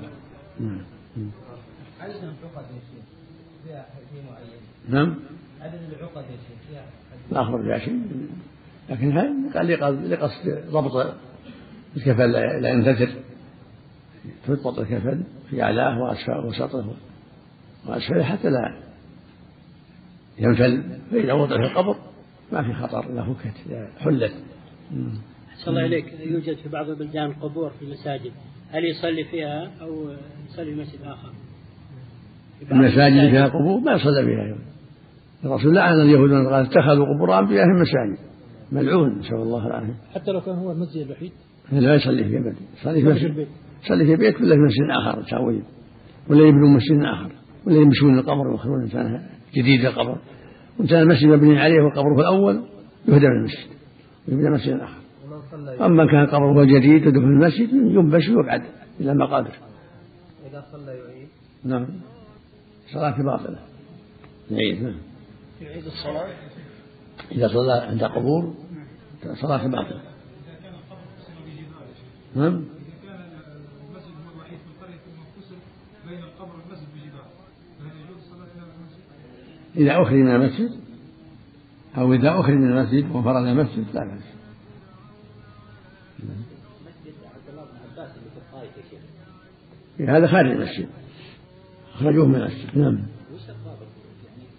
عدد 2.01 2.15
العقد 2.15 2.65
يا 2.71 2.81
شيخ 2.81 3.05
فيها 3.65 3.87
نعم. 4.89 5.15
عدد 5.61 5.81
العقد 5.99 6.25
يا 6.31 6.37
شيخ 6.37 6.59
فيها 6.69 6.85
لا 7.33 7.43
أخبر 7.43 7.63
بها 7.63 7.79
شيء. 7.79 8.01
لكن 8.91 9.19
هذا 9.19 9.91
لقصد 9.91 10.65
ضبط 10.71 11.15
الكفن 11.97 12.31
لا 12.61 12.69
ينتثر 12.69 13.15
تضبط 14.47 14.79
الكفن 14.79 15.25
في 15.51 15.63
أعلاه 15.63 15.99
وأسفله 16.03 16.47
وسطه 16.47 16.95
وأسفله 17.87 18.25
حتى 18.25 18.49
لا 18.49 18.77
ينفل. 20.39 20.83
فإذا 21.11 21.33
وضع 21.33 21.57
في 21.57 21.73
القبر 21.73 21.97
ما 22.53 22.63
في 22.63 22.75
خطر 22.75 23.13
إذا 23.13 23.23
فكت 23.23 23.55
إذا 23.67 23.89
حلت 23.99 24.35
أحسن 25.55 25.71
الله 25.71 25.87
إليك. 25.87 26.05
يوجد 26.21 26.57
في 26.57 26.69
بعض 26.69 26.89
البلدان 26.91 27.33
قبور 27.33 27.71
في 27.71 27.85
المساجد. 27.85 28.33
هل 28.71 28.85
يصلي 28.85 29.25
فيها 29.25 29.71
أو 29.81 30.11
يصلي 30.49 30.75
في 30.75 30.81
مسجد 30.81 31.01
آخر؟ 31.03 31.33
في 32.67 32.73
المساجد 32.73 33.31
فيها 33.31 33.47
قبور؟ 33.47 33.81
ما 33.81 33.93
يصلى 33.93 34.25
فيها 34.25 34.45
يوم 34.49 34.59
الرسول 35.45 35.75
لعن 35.75 36.01
اليهود 36.01 36.31
من 36.31 36.47
قال 36.47 36.67
اتخذوا 36.67 37.07
قبور 37.15 37.39
انبيائهم 37.39 37.81
مساجد 37.81 38.19
ملعون 38.73 39.19
نسأل 39.19 39.35
الله 39.35 39.67
العافية. 39.67 39.95
حتى 40.15 40.33
لو 40.33 40.41
كان 40.41 40.55
هو 40.55 40.73
المسجد 40.73 41.07
الوحيد. 41.07 41.33
لا 41.73 41.95
يصلي 41.95 42.25
في 42.25 42.39
ابدا 42.39 42.55
يصلي 42.81 43.03
في 43.03 43.09
مسجد 43.09 43.47
يصلي 43.85 44.07
في 44.07 44.17
بيت 44.17 44.41
ولا 44.41 44.55
في 44.55 44.61
مسجد 44.61 44.91
آخر؟ 44.91 45.23
تساوي 45.23 45.63
ولا 46.31 46.49
يبنون 46.49 46.77
مسجد 46.77 47.03
آخر. 47.03 47.33
ولا 47.67 47.77
يمشون 47.77 48.19
القبر 48.19 48.49
ويخلون 48.49 48.83
انسان 48.83 49.21
جديد 49.55 49.85
القبر. 49.85 50.19
وإن 50.79 50.87
كان 50.87 51.03
المسجد 51.03 51.29
مبني 51.29 51.61
عليه 51.61 51.81
وقبره 51.83 52.21
الأول 52.21 52.65
يهدم 53.09 53.27
المسجد. 53.27 53.69
ويبنى 54.29 54.51
مسجد 54.51 54.73
آخر. 54.73 55.04
أما 55.81 56.07
كان 56.07 56.27
قبره 56.27 56.65
جديد 56.65 57.07
ودفن 57.07 57.25
المسجد 57.25 57.73
ينبش 57.73 58.29
ويقعد 58.29 58.63
إلى 59.01 59.13
المقابر. 59.13 59.53
إذا 60.51 60.65
صلى 60.73 60.93
يعيد. 60.93 61.29
نعم. 61.65 61.87
صلاة 62.93 63.23
باطلة. 63.23 63.59
يعيد 64.51 64.83
نعم. 64.83 64.95
يعيد 65.63 65.85
الصلاة؟ 65.87 66.27
إذا 67.33 67.49
صلى 67.49 67.73
عند 67.73 68.05
قبور 68.05 68.55
صلاة 69.35 69.67
باطلة. 69.67 70.01
نعم. 72.37 72.65
كان 73.03 73.21
المسجد 73.91 74.15
هو 74.27 74.35
الوحيد 74.35 74.59
في 74.59 74.69
القرية 74.77 74.97
ثم 74.97 75.41
فصل 75.41 75.57
بين 76.09 76.19
القبر 76.19 76.53
والمسجد 76.53 76.89
بجدار 76.95 77.27
فهل 77.79 78.01
يجوز 78.01 78.17
الصلاة 78.17 78.47
في 78.47 78.59
هذا 78.59 78.73
المسجد؟ 78.79 79.03
إذا 79.77 80.03
أخرج 80.03 80.15
من 80.15 80.31
المسجد 80.31 80.71
أو 81.99 82.13
إذا 82.13 82.41
أخرج 82.41 82.55
من 82.55 82.79
المسجد 82.79 83.17
وفرض 83.17 83.47
المسجد 83.47 83.85
لا 83.95 84.05
بأس. 84.05 84.34
هذا 90.01 90.27
خارج 90.27 90.51
المسجد. 90.51 90.89
أخرجوه 91.95 92.27
من 92.27 92.35
المسجد. 92.35 92.79
نعم. 92.79 92.99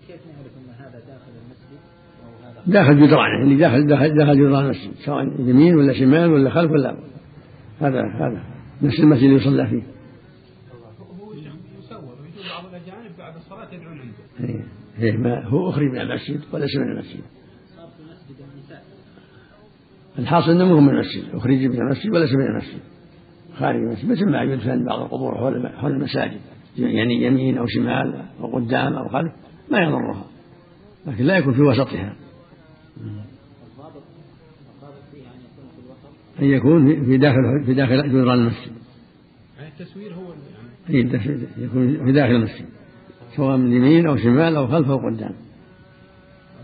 كيف 0.08 0.22
نعرف 0.28 0.52
أن 0.58 0.86
هذا 0.86 1.00
داخل 1.00 1.32
المسجد 1.46 1.80
أو 2.24 2.30
هذا 2.48 2.64
داخل 2.68 3.08
جدرانه 3.08 3.44
اللي 3.44 3.56
داخل 3.56 3.88
داخل, 3.88 4.18
داخل 4.18 4.38
جدران 4.38 4.66
المسجد. 4.66 4.92
سواء 5.06 5.24
يمين 5.40 5.76
ولا 5.76 5.94
شمال 5.94 6.32
ولا 6.32 6.50
خلف 6.50 6.72
ولا. 6.72 6.98
هذا 7.82 8.02
هذا 8.02 8.44
نفس 8.82 9.00
المسجد 9.00 9.24
اللي 9.24 9.36
يصلى 9.36 9.68
فيه. 9.68 9.82
هو 11.22 11.34
يسور 11.34 12.16
ويجوز 12.22 12.50
بعض 12.50 12.66
الأجانب 12.66 13.18
بعد 13.18 13.36
الصلاة 13.36 13.74
يدعون 13.74 14.00
عنده. 14.00 14.54
إيه. 14.54 14.66
إيه 15.00 15.18
ما 15.18 15.46
هو 15.46 15.70
أخرج 15.70 15.92
من 15.92 16.02
المسجد 16.02 16.42
وليس 16.54 16.76
من 16.76 16.92
المسجد 16.92 17.24
صار 17.76 17.88
في 17.98 18.04
مسجد 18.04 18.36
النساء 18.54 18.84
الحاصل 20.20 20.52
أنه 20.52 20.66
مو 20.66 20.80
من 20.80 20.90
المسجد 20.90 21.36
اخرج 21.36 21.66
من 21.66 21.82
المسجد 21.82 22.12
وليس 22.12 22.34
من 22.34 22.46
المسجد. 22.46 22.80
خارج 23.60 23.76
المسجد 23.76 24.12
مثل 24.12 24.26
ما 24.26 24.42
يدفن 24.44 24.86
بعض 24.86 25.00
القبور 25.00 25.38
حول 25.38 25.70
حول 25.70 25.92
المساجد 25.92 26.40
يعني 26.78 27.24
يمين 27.24 27.58
أو 27.58 27.66
شمال 27.68 28.26
أو 28.40 28.56
قدام 28.56 28.94
أو 28.94 29.08
خلف 29.10 29.32
ما 29.72 29.80
يضرها 29.80 30.26
لكن 31.06 31.24
لا 31.24 31.38
يكون 31.38 31.54
في 31.54 31.62
وسطها. 31.62 32.16
أن 33.02 33.16
يكون 35.36 35.68
في 35.76 35.82
الوسط 35.86 36.42
ان 36.42 36.46
يكون 36.46 37.06
في 37.06 37.18
داخل 37.18 37.64
في 37.66 37.74
داخل 37.74 38.10
جدران 38.10 38.40
المسجد. 38.40 38.72
يعني 39.58 39.70
التسوير 39.80 40.14
هو 40.14 40.34
اللي 40.34 40.44
يعني 40.90 41.14
أي 41.14 41.64
يكون 41.64 42.06
في 42.06 42.12
داخل 42.12 42.32
المسجد 42.32 42.66
سواء 43.36 43.58
من 43.58 43.72
يمين 43.74 44.08
أو 44.08 44.18
شمال 44.18 44.56
أو 44.56 44.68
خلف 44.68 44.90
أو 44.90 44.98
قدام. 44.98 45.36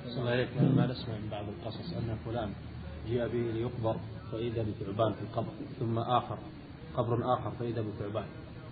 صلى 0.08 0.20
الله 0.20 0.32
عليك 0.32 0.48
ما 0.76 0.88
نسمع 0.88 1.16
من 1.24 1.30
بعض 1.32 1.46
القصص 1.48 1.94
أن 1.94 2.16
فلان 2.26 2.50
جاء 3.10 3.28
به 3.28 3.52
ليقبر 3.54 3.96
فإذا 4.32 4.62
بثعبان 4.64 5.14
في 5.14 5.22
القبر 5.22 5.52
ثم 5.80 5.98
آخر 5.98 6.38
قبر 6.98 7.34
آخر 7.34 7.52
فإذا 7.60 7.82
بثعبان. 7.82 8.26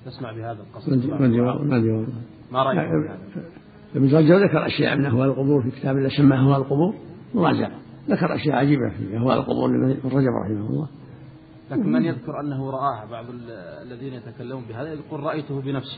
نسمع 0.07 0.31
بهذا 0.31 0.61
القصص 0.61 0.89
ما 0.89 1.25
أدري 1.25 1.41
والله 1.91 2.07
ما 2.51 2.63
يعني 2.73 3.15
ابن 3.95 4.15
رجب 4.15 4.31
ذكر 4.31 4.65
أشياء 4.65 4.97
من 4.97 5.05
اهوال 5.05 5.29
القبور 5.29 5.61
في 5.61 5.71
كتاب 5.71 5.97
الله 5.97 6.09
سماه 6.17 6.37
اهوال 6.39 6.57
القبور 6.61 6.93
مراجع 7.35 7.69
ذكر 8.09 8.35
أشياء 8.35 8.55
عجيبة 8.55 8.89
في 8.89 9.17
اهوال 9.17 9.37
القبور 9.37 9.69
لابن 9.71 10.09
رجب 10.09 10.33
رحمه 10.43 10.69
الله. 10.69 10.87
لكن 11.71 11.91
من 11.91 12.05
يذكر 12.05 12.39
أنه 12.39 12.71
رآها؟ 12.71 13.05
بعض 13.11 13.25
ال- 13.29 13.51
الذين 13.91 14.13
يتكلمون 14.13 14.63
بهذا 14.69 14.93
يقول 14.93 15.19
رأيته 15.19 15.61
بنفسي 15.61 15.97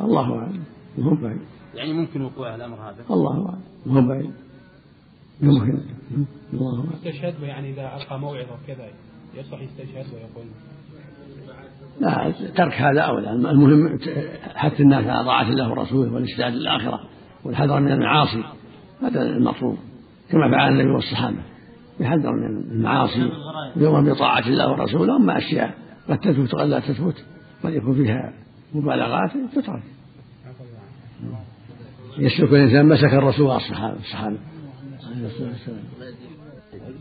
الله 0.00 0.38
أعلم. 0.38 0.62
وهو 0.98 1.14
بعيد. 1.22 1.40
يعني 1.74 1.92
ممكن 1.92 2.22
وقوع 2.22 2.54
الأمر 2.54 2.76
هذا. 2.76 2.96
الله 3.10 3.48
أعلم. 3.48 3.60
وهو 3.86 4.08
بعيد. 4.08 4.30
يمكن. 5.42 5.78
الله 6.54 6.84
يستشهد 6.94 7.40
به 7.40 7.46
يعني 7.46 7.70
إذا 7.70 7.96
ألقى 7.96 8.20
موعظة 8.20 8.52
وكذا 8.64 8.86
يصلح 9.34 9.60
يستشهد 9.60 10.06
ويقول. 10.14 10.46
لا 12.00 12.32
ترك 12.56 12.72
هذا 12.72 13.00
اولى 13.00 13.30
المهم 13.30 13.98
حث 14.54 14.80
الناس 14.80 15.06
على 15.06 15.24
طاعة 15.24 15.48
الله 15.48 15.70
ورسوله 15.70 16.12
والاستعداد 16.12 16.54
للاخره 16.54 17.00
والحذر 17.44 17.80
من 17.80 17.92
المعاصي. 17.92 18.44
هذا 19.02 19.22
المطلوب. 19.22 19.78
كما 20.30 20.50
فعل 20.50 20.72
النبي 20.72 20.90
والصحابة. 20.90 21.42
يحذر 22.00 22.32
من 22.32 22.72
المعاصي 22.72 23.30
ويؤمر 23.76 24.12
بطاعة 24.12 24.46
الله 24.46 24.70
ورسوله. 24.70 25.16
أما 25.16 25.38
أشياء 25.38 25.74
قد 26.08 26.18
تثبت 26.18 26.54
وقد 26.54 26.66
لا 26.66 26.80
تثبت 26.80 27.24
قد 27.64 27.72
يكون 27.72 27.94
فيها 27.94 28.32
مبالغات 28.74 29.30
تترك. 29.54 29.82
يسلك 32.18 32.52
الإنسان 32.52 32.88
مسك 32.88 33.14
الرسول 33.14 33.46
والصحابه 33.46 33.96
الصحابه 33.96 34.36
عليه 35.14 35.26
الصلاه 35.26 35.48
والسلام 35.48 36.33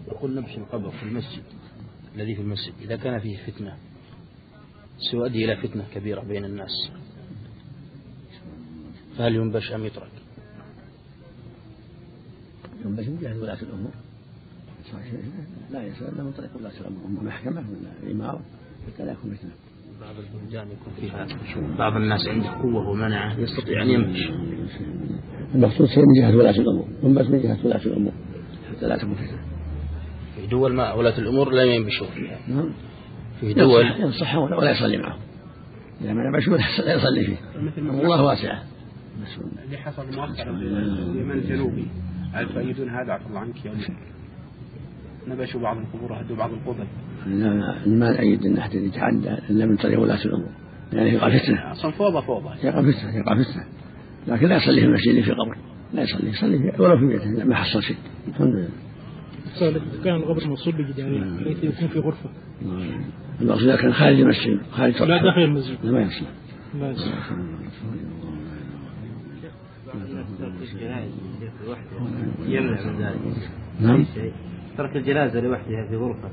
يقول 0.07 0.35
نبش 0.35 0.57
القبر 0.57 0.91
في 0.91 1.03
المسجد 1.03 1.43
الذي 2.15 2.35
في 2.35 2.41
المسجد. 2.41 2.73
إذا 2.81 2.95
كان 2.95 3.19
فيه 3.19 3.37
فتنة 3.37 3.77
سيؤدي 5.11 5.45
إلى 5.45 5.55
فتنة 5.57 5.85
كبيرة 5.93 6.21
بين 6.21 6.45
الناس 6.45 6.91
فهل 9.17 9.35
ينبش 9.35 9.71
أم 9.71 9.85
يترك؟ 9.85 10.11
ينبغي 12.85 13.09
من 13.09 13.19
جهة 13.21 13.41
ولاة 13.41 13.61
الأمور. 13.61 13.91
لا 15.71 15.83
يسأل 15.83 16.07
الا 16.07 16.23
من 16.23 16.31
طريق 16.31 16.49
ولاة 16.57 16.79
الأمور. 16.81 17.05
اما 17.05 17.21
محكمة 17.23 17.63
ولا 17.69 18.11
إمارة 18.11 18.41
حتى 18.87 19.05
لا 19.05 19.11
يكون 19.11 19.35
فتنة. 19.35 19.51
بعض 20.01 20.15
البلدان 20.19 20.67
يكون 20.67 20.93
فيها 20.99 21.27
بعض 21.77 21.95
الناس 21.95 22.27
عنده 22.27 22.49
قوة 22.49 22.89
ومنعة 22.89 23.39
يستطيع 23.39 23.83
أن 23.83 23.89
ينبش. 23.89 24.29
المقصود 25.55 25.87
من 25.97 26.21
جهة 26.21 26.37
ولاة 26.37 26.59
الأمور. 26.59 26.87
ينبغي 27.03 27.29
من 27.29 27.41
جهة 27.41 27.65
ولاة 27.65 27.85
الأمور 27.85 28.13
حتى 28.69 28.85
لا 28.85 28.97
تكون 28.97 29.15
فتنة. 29.15 29.42
في 30.35 30.47
دول 30.47 30.73
ما 30.73 30.93
ولاة 30.93 31.17
الأمور 31.17 31.51
لا 31.51 31.63
ينبشون 31.63 32.07
فيها. 32.07 32.39
نعم. 32.47 32.69
في 33.39 33.53
دول 33.53 33.85
ينصح- 33.85 34.35
ولا 34.35 34.57
ولا 34.57 34.71
يصلي 34.71 34.97
معه 34.97 35.17
إذا 36.01 36.13
ما 36.13 36.29
نبش 36.29 36.47
لا 36.79 36.93
يصلي 36.95 37.23
فيه 37.23 37.37
الله 37.77 38.23
واسعة 38.23 38.63
اللي 39.65 39.77
حصل 39.77 40.05
مؤخرا 40.05 40.43
في 40.43 40.63
اليمن 41.11 41.31
الجنوبي 41.31 41.87
هل 42.33 42.49
تؤيدون 42.53 42.89
هذا؟ 42.89 43.13
عفى 43.13 43.27
الله 43.27 43.39
عنك 43.39 43.65
يا؟ 43.65 43.73
نبشوا 45.27 45.61
بعض 45.61 45.77
القبور 45.77 46.11
وهدوا 46.11 46.35
بعض 46.35 46.51
القبر 46.53 46.87
لا 47.27 47.53
ما 47.85 48.11
نأيد 48.11 48.45
أن 48.45 48.57
أحد 48.57 48.73
يتعدى. 48.73 49.29
إلا 49.49 49.65
من 49.65 49.75
طريق 49.75 49.99
ولاة 49.99 50.25
الأمور. 50.25 50.49
يعني 50.93 51.09
يقع 51.09 51.37
فتنة. 51.37 51.71
أصلا 51.71 51.91
فوضى 51.91 52.25
فوضى. 52.25 52.49
يقع 52.63 52.81
فتنة 52.81 53.15
يقع 53.17 53.35
فتنة. 53.43 53.63
لكن 54.27 54.47
لا 54.47 54.55
يصلي 54.55 54.81
في 54.81 54.87
المسجد 54.87 55.09
اللي 55.09 55.23
في 55.23 55.31
قبر. 55.31 55.57
لا 55.93 56.01
يصلي 56.03 56.29
يصلي 56.29 56.71
ولو 56.79 56.97
في 56.97 57.05
بيته 57.05 57.45
ما 57.45 57.55
حصل 57.55 57.83
شيء. 57.83 57.97
الحمد 58.27 58.47
لله. 58.55 58.69
كان 60.03 60.15
القبر 60.15 60.47
موصول 60.47 60.73
بجدارين 60.73 61.37
بحيث 61.37 61.63
يكون 61.63 61.87
في 61.87 61.99
غرفة. 61.99 62.29
المقصود 63.41 63.69
إذا 63.69 63.75
كان 63.75 63.93
خارج 63.93 64.19
المسجد 64.19 64.59
خارج 64.71 65.03
لا 65.03 65.23
داخل 65.23 65.41
المسجد. 65.41 65.77
لا 65.83 65.91
ما 65.91 66.01
يصلي 66.01 66.27
لا 66.79 66.91
يصح. 66.91 67.31
يمنع 72.47 72.85
من 72.85 72.99
ذلك 72.99 73.19
نعم. 73.79 74.05
ترك 74.77 74.95
الجنازة 74.95 75.39
لوحدها 75.39 75.87
في 75.89 75.95
غرفة. 75.95 76.29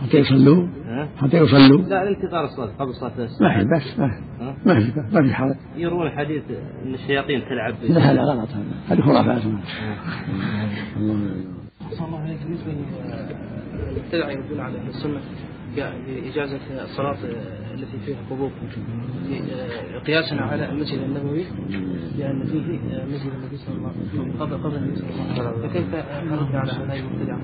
حتى 0.00 0.18
يصلوا؟ 0.18 0.66
ها؟ 0.86 1.08
حتى 1.16 1.36
يصلوا؟ 1.36 1.82
لا 1.82 2.04
لانتظار 2.04 2.44
الصلاة 2.44 2.72
قبل 2.78 2.94
صلاة 2.94 3.12
ما 3.16 3.26
العشاء 3.40 3.64
في 3.64 3.64
بس 3.64 3.98
ما 3.98 4.08
في. 4.08 4.44
ها؟ 4.44 4.56
ما 4.66 4.80
في 4.80 4.92
ما 5.12 5.22
في 5.22 5.34
حرج 5.34 5.56
يروون 5.76 6.10
حديث 6.10 6.42
إن 6.84 6.94
الشياطين 6.94 7.42
تلعب. 7.48 7.74
لا 7.82 8.12
هذا 8.12 8.20
غلط. 8.20 8.48
هذا 8.48 8.64
هذه 8.88 9.00
خرافات. 9.00 9.42
الله 10.96 11.55
صلى 11.90 12.06
الله 12.06 12.20
عليك 12.20 12.38
بالنسبة 12.44 12.72
للمبتدع 12.72 14.30
يردون 14.30 14.60
على 14.60 14.78
السنة 14.88 15.20
بإجازة 15.76 16.60
الصلاة 16.84 17.16
التي 17.74 17.98
فيها 18.06 18.16
قبور. 18.30 18.50
قياسا 20.06 20.34
على 20.34 20.70
المسجد 20.70 20.98
النبوي 20.98 21.44
لأن 22.18 22.44
فيه 22.44 22.58
مسجد 23.14 23.30
النبي 23.36 23.56
صلى 23.56 23.74
الله 23.76 23.88
عليه 23.88 24.22
وسلم 24.22 24.32
قبل 24.40 24.56
قبل 24.56 24.76
النبي 24.76 24.96
صلى 24.96 25.10
الله 25.10 25.22
عليه 25.22 25.58
وسلم. 25.58 25.68
فكيف 25.68 25.94
نرد 26.32 26.54
على 26.54 26.72
هؤلاء 26.72 26.98
المبتدعة؟ 26.98 27.40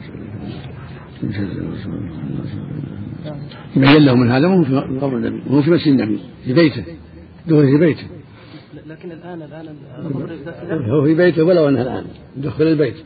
يبين 3.77 4.05
لهم 4.05 4.21
من 4.21 4.31
هذا 4.31 4.47
وهو 4.47 4.65
في 4.65 4.99
قبر 5.01 5.17
النبي 5.17 5.43
وهو 5.51 5.63
في 5.63 5.71
مسجد 5.71 5.87
النبي 6.01 6.21
في 6.45 6.53
بيته 6.53 6.85
دخل 7.47 7.67
في 7.67 7.79
بيته. 7.79 8.07
لكن 8.87 9.13
الآن 9.13 9.43
الآن 9.43 9.77
هو 10.91 11.05
في 11.05 11.15
بيته 11.15 11.45
ولو 11.45 11.69
أنها 11.69 11.83
الآن 11.83 12.05
دخل 12.37 12.65
البيت. 12.65 12.97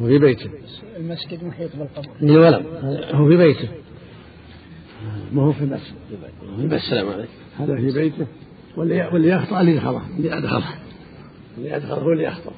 هو 0.00 0.06
في 0.06 0.18
بيته. 0.18 0.50
المسجد 0.96 1.44
محيط 1.44 1.70
بالقبر. 1.76 2.08
إيه 2.22 2.36
ولو 2.36 2.62
هو 3.12 3.28
في 3.28 3.36
بيته. 3.36 3.68
ما 5.32 5.42
هو 5.42 5.52
في 5.52 5.60
المسجد. 5.60 5.94
هو 6.50 6.56
في 6.56 6.62
بيته. 6.62 6.76
السلام 6.76 7.08
عليكم. 7.08 7.32
هذا 7.58 7.76
في 7.76 7.98
بيته. 7.98 8.26
واللي 8.76 9.10
واللي 9.12 9.28
يخطأ 9.28 9.60
اللي 9.60 9.72
يدخله 9.72 10.02
اللي 10.18 10.38
أدخله 10.38 10.64
اللي 11.58 11.76
أدخله 11.76 11.94
هو 11.94 12.12
اللي 12.12 12.24
يخطأ 12.24 12.52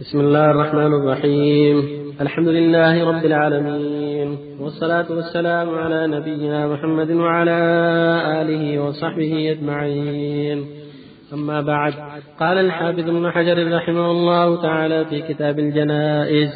بسم 0.00 0.20
الله 0.20 0.50
الرحمن 0.50 0.86
الرحيم. 0.86 2.02
الحمد 2.20 2.48
لله 2.48 3.04
رب 3.04 3.24
العالمين. 3.24 4.38
والصلاة 4.60 5.12
والسلام 5.12 5.68
على 5.68 6.06
نبينا 6.06 6.68
محمد 6.68 7.10
وعلى 7.10 7.58
آله 8.42 8.80
وصحبه 8.82 9.50
أجمعين. 9.50 10.66
أما 11.32 11.60
بعد 11.60 11.94
قال 12.40 12.58
الحافظ 12.58 13.08
ابن 13.08 13.30
حجر 13.30 13.76
رحمه 13.76 14.10
الله 14.10 14.62
تعالى 14.62 15.04
في 15.04 15.22
كتاب 15.22 15.58
الجنائز 15.58 16.50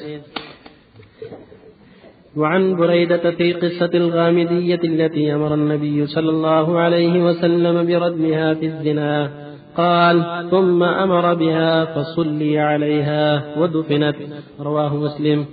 وعن 2.36 2.76
بريدة 2.76 3.30
في 3.30 3.52
قصة 3.52 3.90
الغامدية 3.94 4.80
التي 4.84 5.34
أمر 5.34 5.54
النبي 5.54 6.06
صلى 6.06 6.30
الله 6.30 6.78
عليه 6.78 7.24
وسلم 7.24 7.86
بردمها 7.86 8.54
في 8.54 8.66
الزنا 8.66 9.30
قال 9.76 10.46
ثم 10.50 10.82
أمر 10.82 11.34
بها 11.34 11.84
فصلي 11.84 12.58
عليها 12.58 13.58
ودفنت. 13.58 14.16
رواه 14.60 14.96
مسلم. 14.96 15.46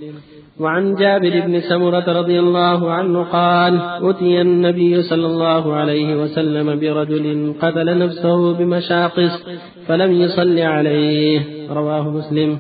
وعن 0.60 0.96
جابر 0.96 1.40
بن 1.40 1.60
سمرة 1.60 2.20
رضي 2.20 2.40
الله 2.40 2.92
عنه 2.92 3.24
قال 3.24 3.82
أتي 4.10 4.42
النبي 4.42 5.02
صلى 5.02 5.26
الله 5.26 5.74
عليه 5.74 6.16
وسلم 6.16 6.80
برجل 6.80 7.54
قتل 7.62 7.98
نفسه 7.98 8.54
بمشاقص 8.54 9.44
فلم 9.88 10.12
يصل 10.12 10.60
عليه. 10.60 11.42
رواه 11.70 12.10
مسلم. 12.10 12.58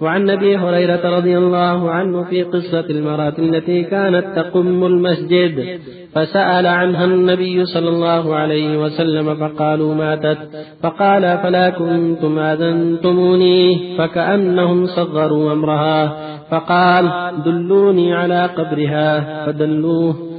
وعن 0.00 0.30
أبي 0.30 0.56
هريرة 0.56 1.16
رضي 1.16 1.38
الله 1.38 1.90
عنه 1.90 2.22
في 2.22 2.42
قصة 2.42 2.84
المرأة 2.90 3.34
التي 3.38 3.82
كانت 3.82 4.24
تقم 4.36 4.86
المسجد 4.86 5.80
فسأل 6.14 6.66
عنها 6.66 7.04
النبي 7.04 7.64
صلى 7.64 7.88
الله 7.88 8.34
عليه 8.34 8.78
وسلم 8.78 9.34
فقالوا 9.34 9.94
ماتت. 9.94 10.38
فقال 10.82 11.38
فلا 11.42 11.70
كنتم 11.70 12.38
آذنتموني. 12.38 13.78
فكأنهم 13.98 14.86
صغروا 14.86 15.52
أمرها. 15.52 16.33
فقال 16.54 17.04
دلوني 17.44 18.14
على 18.14 18.46
قبرها. 18.46 19.46
فدلوه. 19.46 20.34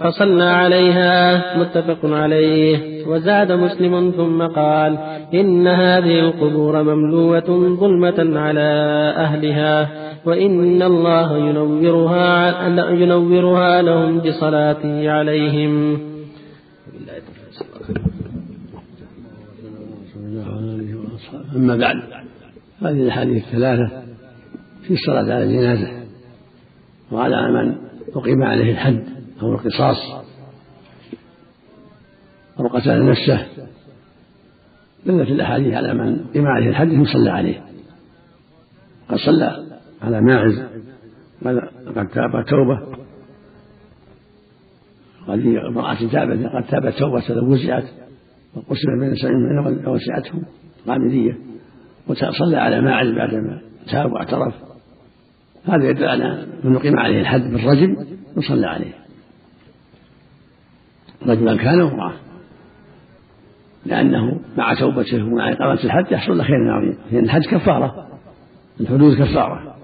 فصلى 0.00 0.44
عليها 0.44 1.42
متفق 1.58 1.98
عليه. 2.04 3.06
وزاد 3.06 3.52
مسلم 3.52 4.10
ثم 4.16 4.42
قال 4.42 4.98
إن 5.34 5.66
هذه 5.66 6.18
القبور 6.20 6.82
مملوءة 6.82 7.76
ظلمة 7.80 8.38
على 8.40 8.70
أهلها 9.16 9.88
وإن 10.24 10.82
الله 10.82 11.36
ينورها 11.36 12.68
ينورها 12.90 13.82
لهم 13.82 14.18
بصلاته 14.18 15.10
عليهم. 15.10 15.98
أما 21.56 21.76
بعد 21.76 21.96
هذه 22.82 23.02
الأحاديث 23.02 23.44
الثلاثة. 23.44 24.03
في 24.86 24.94
الصلاة 24.94 25.34
على 25.34 25.44
الجنازة 25.44 26.04
وعلى 27.12 27.52
من 27.52 27.76
أقيم 28.14 28.42
عليه 28.42 28.72
الحد 28.72 29.04
أو 29.42 29.52
القصاص. 29.52 30.24
أو 32.60 32.66
قتل 32.66 33.10
نفسه. 33.10 33.46
دلت 35.06 35.28
الأحاديث 35.28 35.74
على 35.74 35.94
من 35.94 36.24
قيم 36.34 36.46
عليه 36.46 36.68
الحد 36.68 36.92
يصلى 36.92 37.30
عليه. 37.30 37.64
قد 39.08 39.16
صلى 39.16 39.66
على 40.02 40.20
ماعز. 40.20 40.62
قد 41.96 42.08
تاب 42.08 42.44
توبة. 42.46 42.96
قد 45.28 45.46
امرأة 45.46 45.94
تابت 46.12 46.46
قد 46.46 46.64
تابت 46.70 46.98
توبة 46.98 47.42
وزعت 47.42 47.84
وقسم 48.54 49.00
بين 49.00 49.14
سبعين 49.14 49.86
وسعتهم 49.86 50.42
غامدية 50.88 51.38
وصلى 52.06 52.56
على 52.56 52.80
ماعز 52.80 53.08
بعدما 53.08 53.60
تاب 53.90 54.12
واعترف. 54.12 54.73
هذا 55.66 55.90
يدل 55.90 56.04
على 56.04 56.46
من 56.64 56.76
أقيم 56.76 56.98
عليه 56.98 57.20
الحد 57.20 57.40
بالرجم 57.40 57.96
يصلى 58.36 58.66
عليه. 58.66 58.92
رجلا 61.26 61.56
كان 61.56 61.80
وامرأة 61.80 62.12
لأنه 63.86 64.40
مع 64.56 64.74
توبته 64.74 65.24
ومع 65.24 65.52
إقامة 65.52 65.84
الحد 65.84 66.12
يحصل 66.12 66.38
له 66.38 66.44
خير 66.44 66.70
عظيم 66.70 66.98
لأن 67.12 67.24
الحد 67.24 67.42
كفارة. 67.42 68.08
الحدود 68.80 69.18
كفارة. 69.18 69.76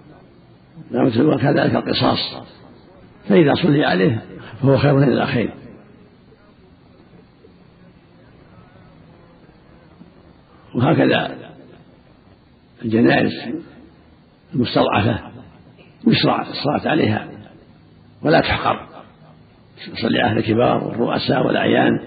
وكذلك 0.94 1.74
القصاص. 1.74 2.48
فإذا 3.28 3.54
صلي 3.54 3.84
عليه 3.84 4.22
فهو 4.62 4.78
خير 4.78 4.98
إلى 5.02 5.26
خير. 5.26 5.54
وهكذا 10.74 11.36
الجنائز 12.84 13.32
المستضعفة. 14.54 15.29
يشرع 16.06 16.40
الصلاة 16.40 16.90
عليها؟ 16.90 17.28
ولا 18.22 18.40
تحقر. 18.40 18.86
صلي 20.02 20.20
على 20.20 20.40
الكبار 20.40 20.84
والرؤساء 20.84 21.46
والأعيان. 21.46 22.00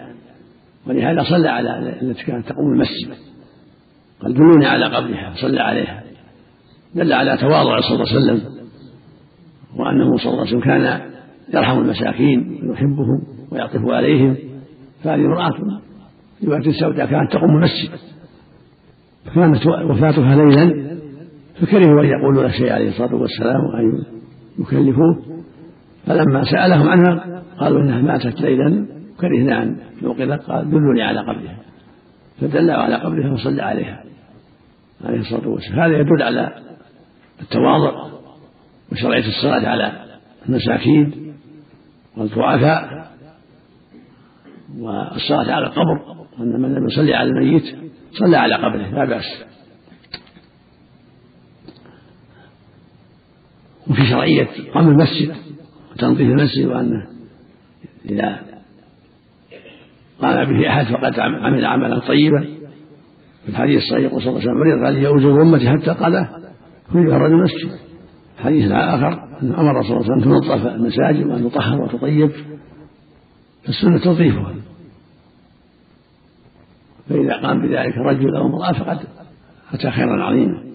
ولهذا 0.88 1.24
صلى 1.24 1.50
على 1.50 2.00
التي 2.02 2.24
كانت 2.24 2.50
تقوم 2.50 2.74
المسجد. 2.74 3.18
قال 4.22 4.34
دلوني 4.34 4.66
على 4.66 4.86
قبرها. 4.86 5.34
صلى 5.36 5.62
عليها. 5.62 6.04
دل 6.96 7.14
على 7.14 7.38
تواضع 7.38 7.80
صلى 7.80 7.96
الله 7.96 8.10
عليه 8.10 8.20
وسلم. 8.22 8.42
وأنه 9.76 10.18
صلى 10.18 10.32
الله 10.32 10.40
عليه 10.40 10.50
وسلم 10.50 10.62
كان 10.62 11.12
يرحم 11.54 11.80
المساكين 11.80 12.60
ويحبهم 12.70 13.24
ويعطف 13.52 13.82
عليهم. 13.86 14.38
فهذه 15.04 15.26
امرأة 15.26 15.52
في 16.40 16.50
وقت 16.50 16.68
السوداء 16.68 17.06
كانت 17.06 17.32
تقوم 17.32 17.50
المسجد. 17.50 18.00
فكانت 19.26 19.68
وفاتها 19.68 20.36
ليلا 20.36 20.83
فكرهوا 21.62 22.02
أن 22.02 22.06
يقولوا 22.06 22.46
الشيء 22.46 22.74
عليه 22.74 22.90
الصلاة 22.90 23.16
والسلام 23.16 23.66
وأن 23.66 24.04
يكلفوه. 24.60 25.44
فلما 26.06 26.44
سألهم 26.44 26.90
عنها 26.90 27.44
قالوا 27.58 27.82
إنها 27.82 28.02
ماتت 28.02 28.42
ليلا. 28.42 28.86
كرهنا 29.20 29.64
أن 29.64 29.78
نوقظك 30.02 30.40
قال 30.40 30.70
دلوني 30.70 31.02
على 31.04 31.20
قبرها. 31.20 31.58
فدلوا 32.42 32.76
على 32.76 32.96
قبرها 32.96 33.34
وصلى 33.34 33.62
عليها 33.62 34.04
عليه 35.06 35.20
الصلاة 35.20 35.48
والسلام. 35.48 35.80
هذا 35.80 35.98
يدل 35.98 36.24
على 36.24 36.56
التواضع 37.42 37.92
وشرعية 38.92 39.28
الصلاة 39.28 39.70
على 39.70 39.92
المساكين 40.50 41.34
والضعفاء 42.18 43.08
والصلاة 44.80 45.52
على 45.52 45.66
القبر. 45.66 46.24
أن 46.40 46.62
من 46.62 46.76
لم 46.76 46.86
يصلي 46.86 47.14
على 47.14 47.30
الميت 47.30 47.64
صلى 48.12 48.38
على 48.38 48.56
قبره 48.56 48.90
لا 48.90 49.06
بأس. 49.06 49.46
وفي 53.94 54.06
شرعية 54.06 54.48
قام 54.74 54.88
المسجد 54.88 55.36
وتنظيف 55.92 56.30
المسجد 56.30 56.66
وأنه 56.66 57.08
إذا 58.10 58.40
قام 60.22 60.46
به 60.46 60.70
أحد 60.70 60.86
فقد 60.86 61.20
عمل 61.20 61.66
عملا 61.66 62.00
طيبا. 62.00 62.42
في 63.44 63.50
الحديث 63.50 63.82
الصحيح 63.82 64.12
صلى 64.12 64.20
الله 64.20 64.32
عليه 64.32 64.38
وسلم 64.40 64.60
مريض 64.60 64.86
قال 64.86 64.98
يؤجر 64.98 65.42
أمتي 65.42 65.70
حتى 65.70 65.92
قال 66.04 66.28
كل 66.94 67.00
الرجل 67.00 67.34
المسجد. 67.34 67.72
حديث 68.40 68.72
آخر 68.72 69.14
أن 69.42 69.54
أمر 69.54 69.84
صلى 69.84 69.98
الله 69.98 70.12
عليه 70.12 70.22
وسلم 70.22 70.24
تنظف 70.24 70.68
المساجد 70.68 71.26
وأن 71.26 71.52
تطهر 71.52 71.82
وتطيب 71.82 72.32
فالسنة 73.66 73.98
تنظيفها 73.98 74.56
فإذا 77.10 77.34
قام 77.42 77.62
بذلك 77.62 77.98
رجل 77.98 78.36
أو 78.36 78.46
امرأة 78.48 78.74
فقد 78.74 79.00
أتى 79.74 79.92
خيرا 79.92 80.24
عظيما. 80.24 80.73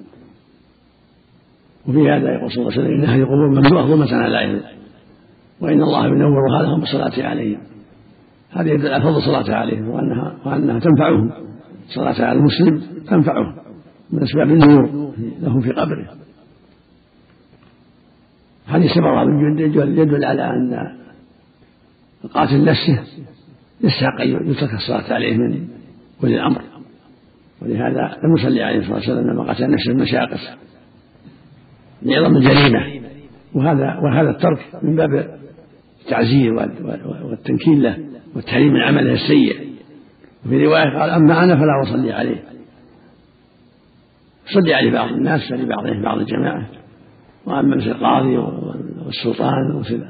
وفي 1.88 2.11
هذا 2.11 2.35
يقول 2.35 2.53
صلى 2.53 2.62
الله 2.62 2.72
عليه 2.72 2.83
وسلم 2.83 2.94
إن 2.94 3.05
هذه 3.05 3.20
القبور 3.20 3.48
مملوءة 3.48 3.87
ظلمة 3.87 4.14
على 4.14 4.44
أهل 4.44 4.61
وإن 5.61 5.83
الله 5.83 6.07
ينورها 6.07 6.62
لهم 6.62 6.81
بالصلاة 6.81 7.27
عليهم. 7.29 7.61
هذا 8.51 8.72
يدل 8.72 8.88
على 8.94 9.03
فضل 9.03 9.16
الصلاة 9.16 9.57
عليهم 9.57 9.88
وأنها 9.88 10.37
وأنها 10.44 10.79
تنفعهم. 10.79 11.31
الصلاة 11.88 12.29
على 12.29 12.38
المسلم 12.38 12.83
تنفعه 13.09 13.55
من 14.11 14.22
أسباب 14.22 14.51
النور 14.51 15.12
له 15.40 15.61
في 15.61 15.72
قبره. 15.72 16.09
حديث 18.66 18.92
سبعة 18.92 19.24
بن 19.24 19.59
يدل 19.98 20.24
على 20.24 20.44
أن 20.44 20.96
القاتل 22.24 22.64
نفسه 22.64 23.03
يستحق 23.81 24.20
أن 24.20 24.51
يترك 24.51 24.74
الصلاة 24.74 25.14
عليه 25.14 25.37
من 25.37 25.68
ولي 26.22 26.35
الأمر. 26.35 26.62
ولهذا 27.62 28.18
لم 28.24 28.37
يصلي 28.37 28.62
عليه 28.62 28.79
الصلاة 28.79 28.96
والسلام 28.96 29.31
لما 29.31 29.53
قتل 29.53 29.70
نفسه 29.70 29.92
لعظم 32.02 32.37
الجريمة. 32.37 33.08
وهذا 33.54 33.98
وهذا 34.02 34.30
الترك 34.30 34.66
من 34.82 34.96
باب 34.96 35.38
التعزير 36.04 36.54
والتنكيل 37.30 37.82
له 37.82 37.98
والتحريم 38.37 38.72
من 38.72 38.80
عمله 38.80 39.12
السيء. 39.12 39.68
وفي 40.46 40.66
رواية 40.66 40.98
قال 40.98 41.11
أما 41.11 41.44
أنا 41.44 41.56
فلا 41.56 41.82
أصلي 41.82 42.12
عليه. 42.12 42.42
صلي 44.54 44.74
عليه 44.74 44.92
بعض 44.92 45.12
الناس 45.12 45.52
لبعضهم 45.52 46.02
بعض 46.02 46.18
الجماعة. 46.18 46.66
وأما 47.46 47.76
مثل 47.76 47.87
القاضي 47.87 48.37
والسلطان 49.06 49.74
وفي 49.74 50.00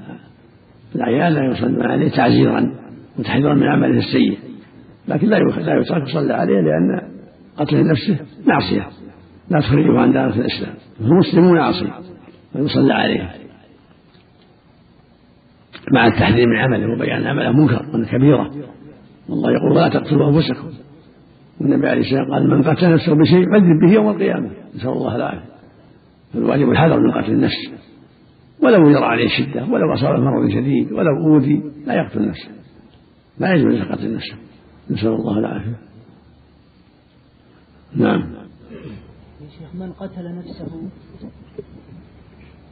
الأعيان 0.94 1.32
لا 1.32 1.44
يصلون 1.44 1.82
عليه 1.82 2.08
تعزيرا 2.08 2.74
وتحذيرا 3.18 3.54
من 3.54 3.68
عمله 3.68 3.98
السيء. 3.98 4.38
لكن 5.08 5.28
لا 5.28 5.36
لا 5.36 5.80
يترك 5.80 6.08
يصلى 6.08 6.32
عليه 6.32 6.60
لأن 6.60 7.00
قتل 7.56 7.86
نفسه 7.86 8.18
معصية. 8.46 8.86
لا 9.50 9.60
تخرجه 9.60 10.00
عن 10.00 10.12
دائرة 10.12 10.34
الإسلام. 10.34 10.74
هو 11.02 11.14
مسلم 11.14 11.56
يعصي 11.56 11.90
ويصلى 12.54 12.94
عليه 12.94 13.30
مع 15.92 16.06
التحذير 16.06 16.46
من 16.46 16.56
عمله 16.56 16.94
وبيان 16.94 17.26
عمله 17.26 17.52
منكر 17.52 17.86
وأنه 17.92 18.06
كبيرة. 18.06 18.50
والله 19.28 19.50
يقول 19.52 19.74
لا 19.74 19.88
تقتلوا 19.88 20.28
أنفسكم. 20.28 20.68
والنبي 21.60 21.88
عليه 21.88 22.00
السلام 22.00 22.30
قال 22.32 22.50
من 22.50 22.62
قتل 22.62 22.92
نفسه 22.92 23.14
بشيء 23.14 23.54
عذب 23.54 23.80
به 23.86 23.92
يوم 23.92 24.08
القيامة. 24.08 24.50
نسأل 24.74 24.88
الله 24.88 25.16
العافية. 25.16 25.48
فالواجب 26.34 26.70
الحذر 26.70 27.00
من 27.00 27.12
قتل 27.12 27.32
النفس. 27.32 27.72
ولو 28.62 28.88
يرى 28.88 29.04
عليه 29.04 29.28
شدة 29.28 29.64
ولو 29.64 29.94
أصاب 29.94 30.20
مرض 30.20 30.50
شديد 30.50 30.92
ولو 30.92 31.26
أوذي 31.26 31.62
لا 31.86 31.94
يقتل 31.94 32.28
نفسه. 32.28 32.48
لا 33.38 33.54
يجوز 33.54 33.82
قتل 33.82 34.14
نفسه. 34.14 34.36
نسأل 34.90 35.08
الله 35.08 35.38
العافية. 35.38 35.78
نعم. 37.96 38.37
من 39.74 39.92
قتل 39.92 40.38
نفسه؟ 40.38 40.90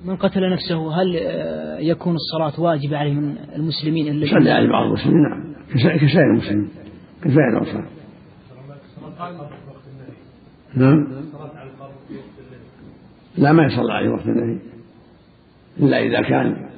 من 0.04 0.16
قتل 0.16 0.52
نفسه 0.52 1.02
هل 1.02 1.14
يكون 1.80 2.14
الصلاة 2.14 2.60
واجبة 2.60 2.98
عليه 2.98 3.14
من 3.14 3.36
المسلمين 3.56 4.08
الذين؟ 4.08 4.38
صلى 4.38 4.50
عليه 4.50 4.68
بعض 4.68 4.86
المسلمين 4.86 5.22
نعم. 5.22 5.54
كسائر 5.74 6.30
المسلمين. 6.30 6.68
كسائر 7.22 7.48
الأنصار. 7.48 7.88
نعم. 10.74 11.06
لا 13.38 13.52
ما 13.52 13.66
يصلى 13.66 13.92
عليه 13.92 14.08
وقت 14.08 14.26
النهي 14.26 14.58
إلا 15.80 15.98
إذا 15.98 16.28
كان 16.28 16.68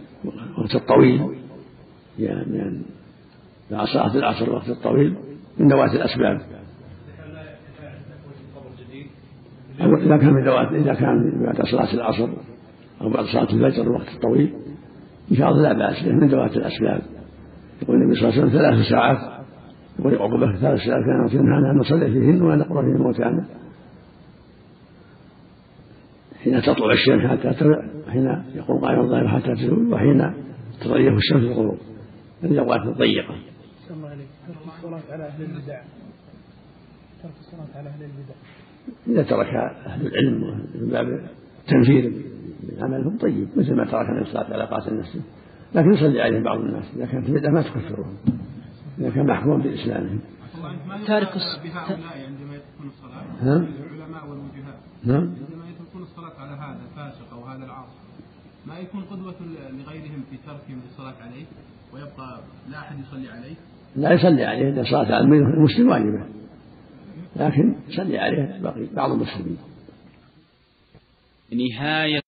وقت 0.58 0.74
الطويل. 0.74 1.38
يعني 2.18 2.82
بعد 3.70 3.86
صلاة 3.86 4.14
العصر 4.16 4.44
الوقت 4.44 4.68
الطويل 4.68 5.14
من 5.58 5.68
ذوات 5.68 5.90
الأسباب. 5.94 6.57
إذا 10.08 10.16
كان 10.16 10.34
من 10.34 10.44
ذوات 10.44 10.72
إذا 10.72 10.94
كان 10.94 11.42
بعد 11.44 11.62
صلاة 11.62 11.94
العصر 11.94 12.28
أو 13.00 13.10
بعد 13.10 13.24
صلاة 13.24 13.52
الفجر 13.52 13.82
الوقت 13.82 14.08
الطويل 14.14 14.54
إن 15.30 15.36
شاء 15.36 15.48
الله 15.48 15.62
لا 15.62 15.72
بأس 15.72 16.02
به 16.02 16.12
من 16.12 16.28
ذوات 16.28 16.56
الأسباب. 16.56 17.02
يقول 17.82 17.96
النبي 17.96 18.14
صلى 18.14 18.28
الله 18.28 18.40
عليه 18.40 18.48
وسلم 18.48 18.60
ثلاث 18.60 18.86
ساعات 18.86 19.18
يقول 19.98 20.14
عقبة 20.14 20.56
ثلاث 20.60 20.80
ساعات 20.80 21.04
كانت 21.04 21.32
تنهانا 21.32 21.70
أن 21.70 21.78
نصلي 21.78 22.10
فيهن 22.10 22.42
ونقرأ 22.42 22.82
في 22.82 23.02
موتانا. 23.02 23.44
حين 26.42 26.62
تطلع 26.62 26.92
الشمس 26.92 27.30
حتى 27.30 27.54
تطلع 27.54 27.82
حين 28.08 28.44
يقوم 28.54 28.78
قائم 28.84 29.00
الظهر 29.00 29.28
حتى 29.28 29.54
تزول 29.54 29.92
وحين 29.92 30.32
تضيق 30.80 31.12
الشمس 31.12 31.42
الغروب. 31.42 31.78
الأوقات 32.44 32.80
الضيقة. 32.80 33.34
ترك 33.88 34.56
الصلاة 34.76 35.00
على 35.10 35.24
أهل 35.24 35.42
البدع. 35.42 35.80
ترك 37.22 37.32
الصلاة 37.40 37.68
على 37.76 37.88
أهل 37.88 38.02
البدع. 38.02 38.34
إذا 39.06 39.22
ترك 39.22 39.54
أهل 39.86 40.06
العلم 40.06 40.64
من 40.74 40.88
باب 40.88 41.28
تنفير 41.68 42.12
من 42.62 42.82
عملهم 42.82 43.18
طيب 43.18 43.48
مثل 43.56 43.74
ما 43.74 43.84
ترك 43.84 44.08
النبي 44.08 44.22
الصلاة 44.22 44.52
على 44.52 44.64
قاتل 44.64 44.98
نفسه. 44.98 45.20
لكن 45.74 45.92
يصلي 45.92 46.22
عليهم 46.22 46.42
بعض 46.42 46.60
الناس 46.60 46.84
إذا 46.96 47.06
كان 47.06 47.22
في 47.22 47.32
بدعة 47.32 47.50
ما 47.50 47.62
تكفرهم 47.62 48.16
إذا 48.98 49.10
كان 49.10 49.26
محكوم 49.26 49.62
بإسلامهم 49.62 50.20
تارك 51.06 51.28
بهؤلاء 51.64 52.26
عندما 52.26 52.54
يتركون 52.54 52.86
الصلاة. 52.86 53.44
نعم 53.44 53.66
العلماء 53.94 54.22
والوجهاء. 54.28 54.78
نعم 55.04 55.16
عندما 55.16 55.64
يتركون 55.70 56.02
الصلاة 56.02 56.32
على 56.38 56.50
هذا 56.50 56.80
الفاسق 56.90 57.32
أو 57.34 57.44
هذا 57.44 57.64
العاصي 57.64 57.98
ما 58.66 58.78
يكون 58.78 59.00
قدوة 59.00 59.34
لغيرهم 59.70 60.22
في 60.30 60.36
تركهم 60.46 60.80
للصلاة 60.84 61.14
عليه؟ 61.22 61.44
ويبقى 61.94 62.40
لا 62.70 62.78
أحد 62.78 62.96
يصلي 63.00 63.28
عليه؟ 63.28 63.54
لا 63.96 64.12
يصلي 64.12 64.44
عليه 64.44 64.70
لأن 64.70 64.78
الصلاة 64.78 65.14
على 65.14 65.24
المسلم 65.24 65.88
واجبة. 65.88 66.24
لكن 67.38 67.74
يصلي 67.88 68.18
عليه 68.18 68.60
بعض 68.94 69.10
المسلمين. 69.10 69.58
نهاية 71.52 72.16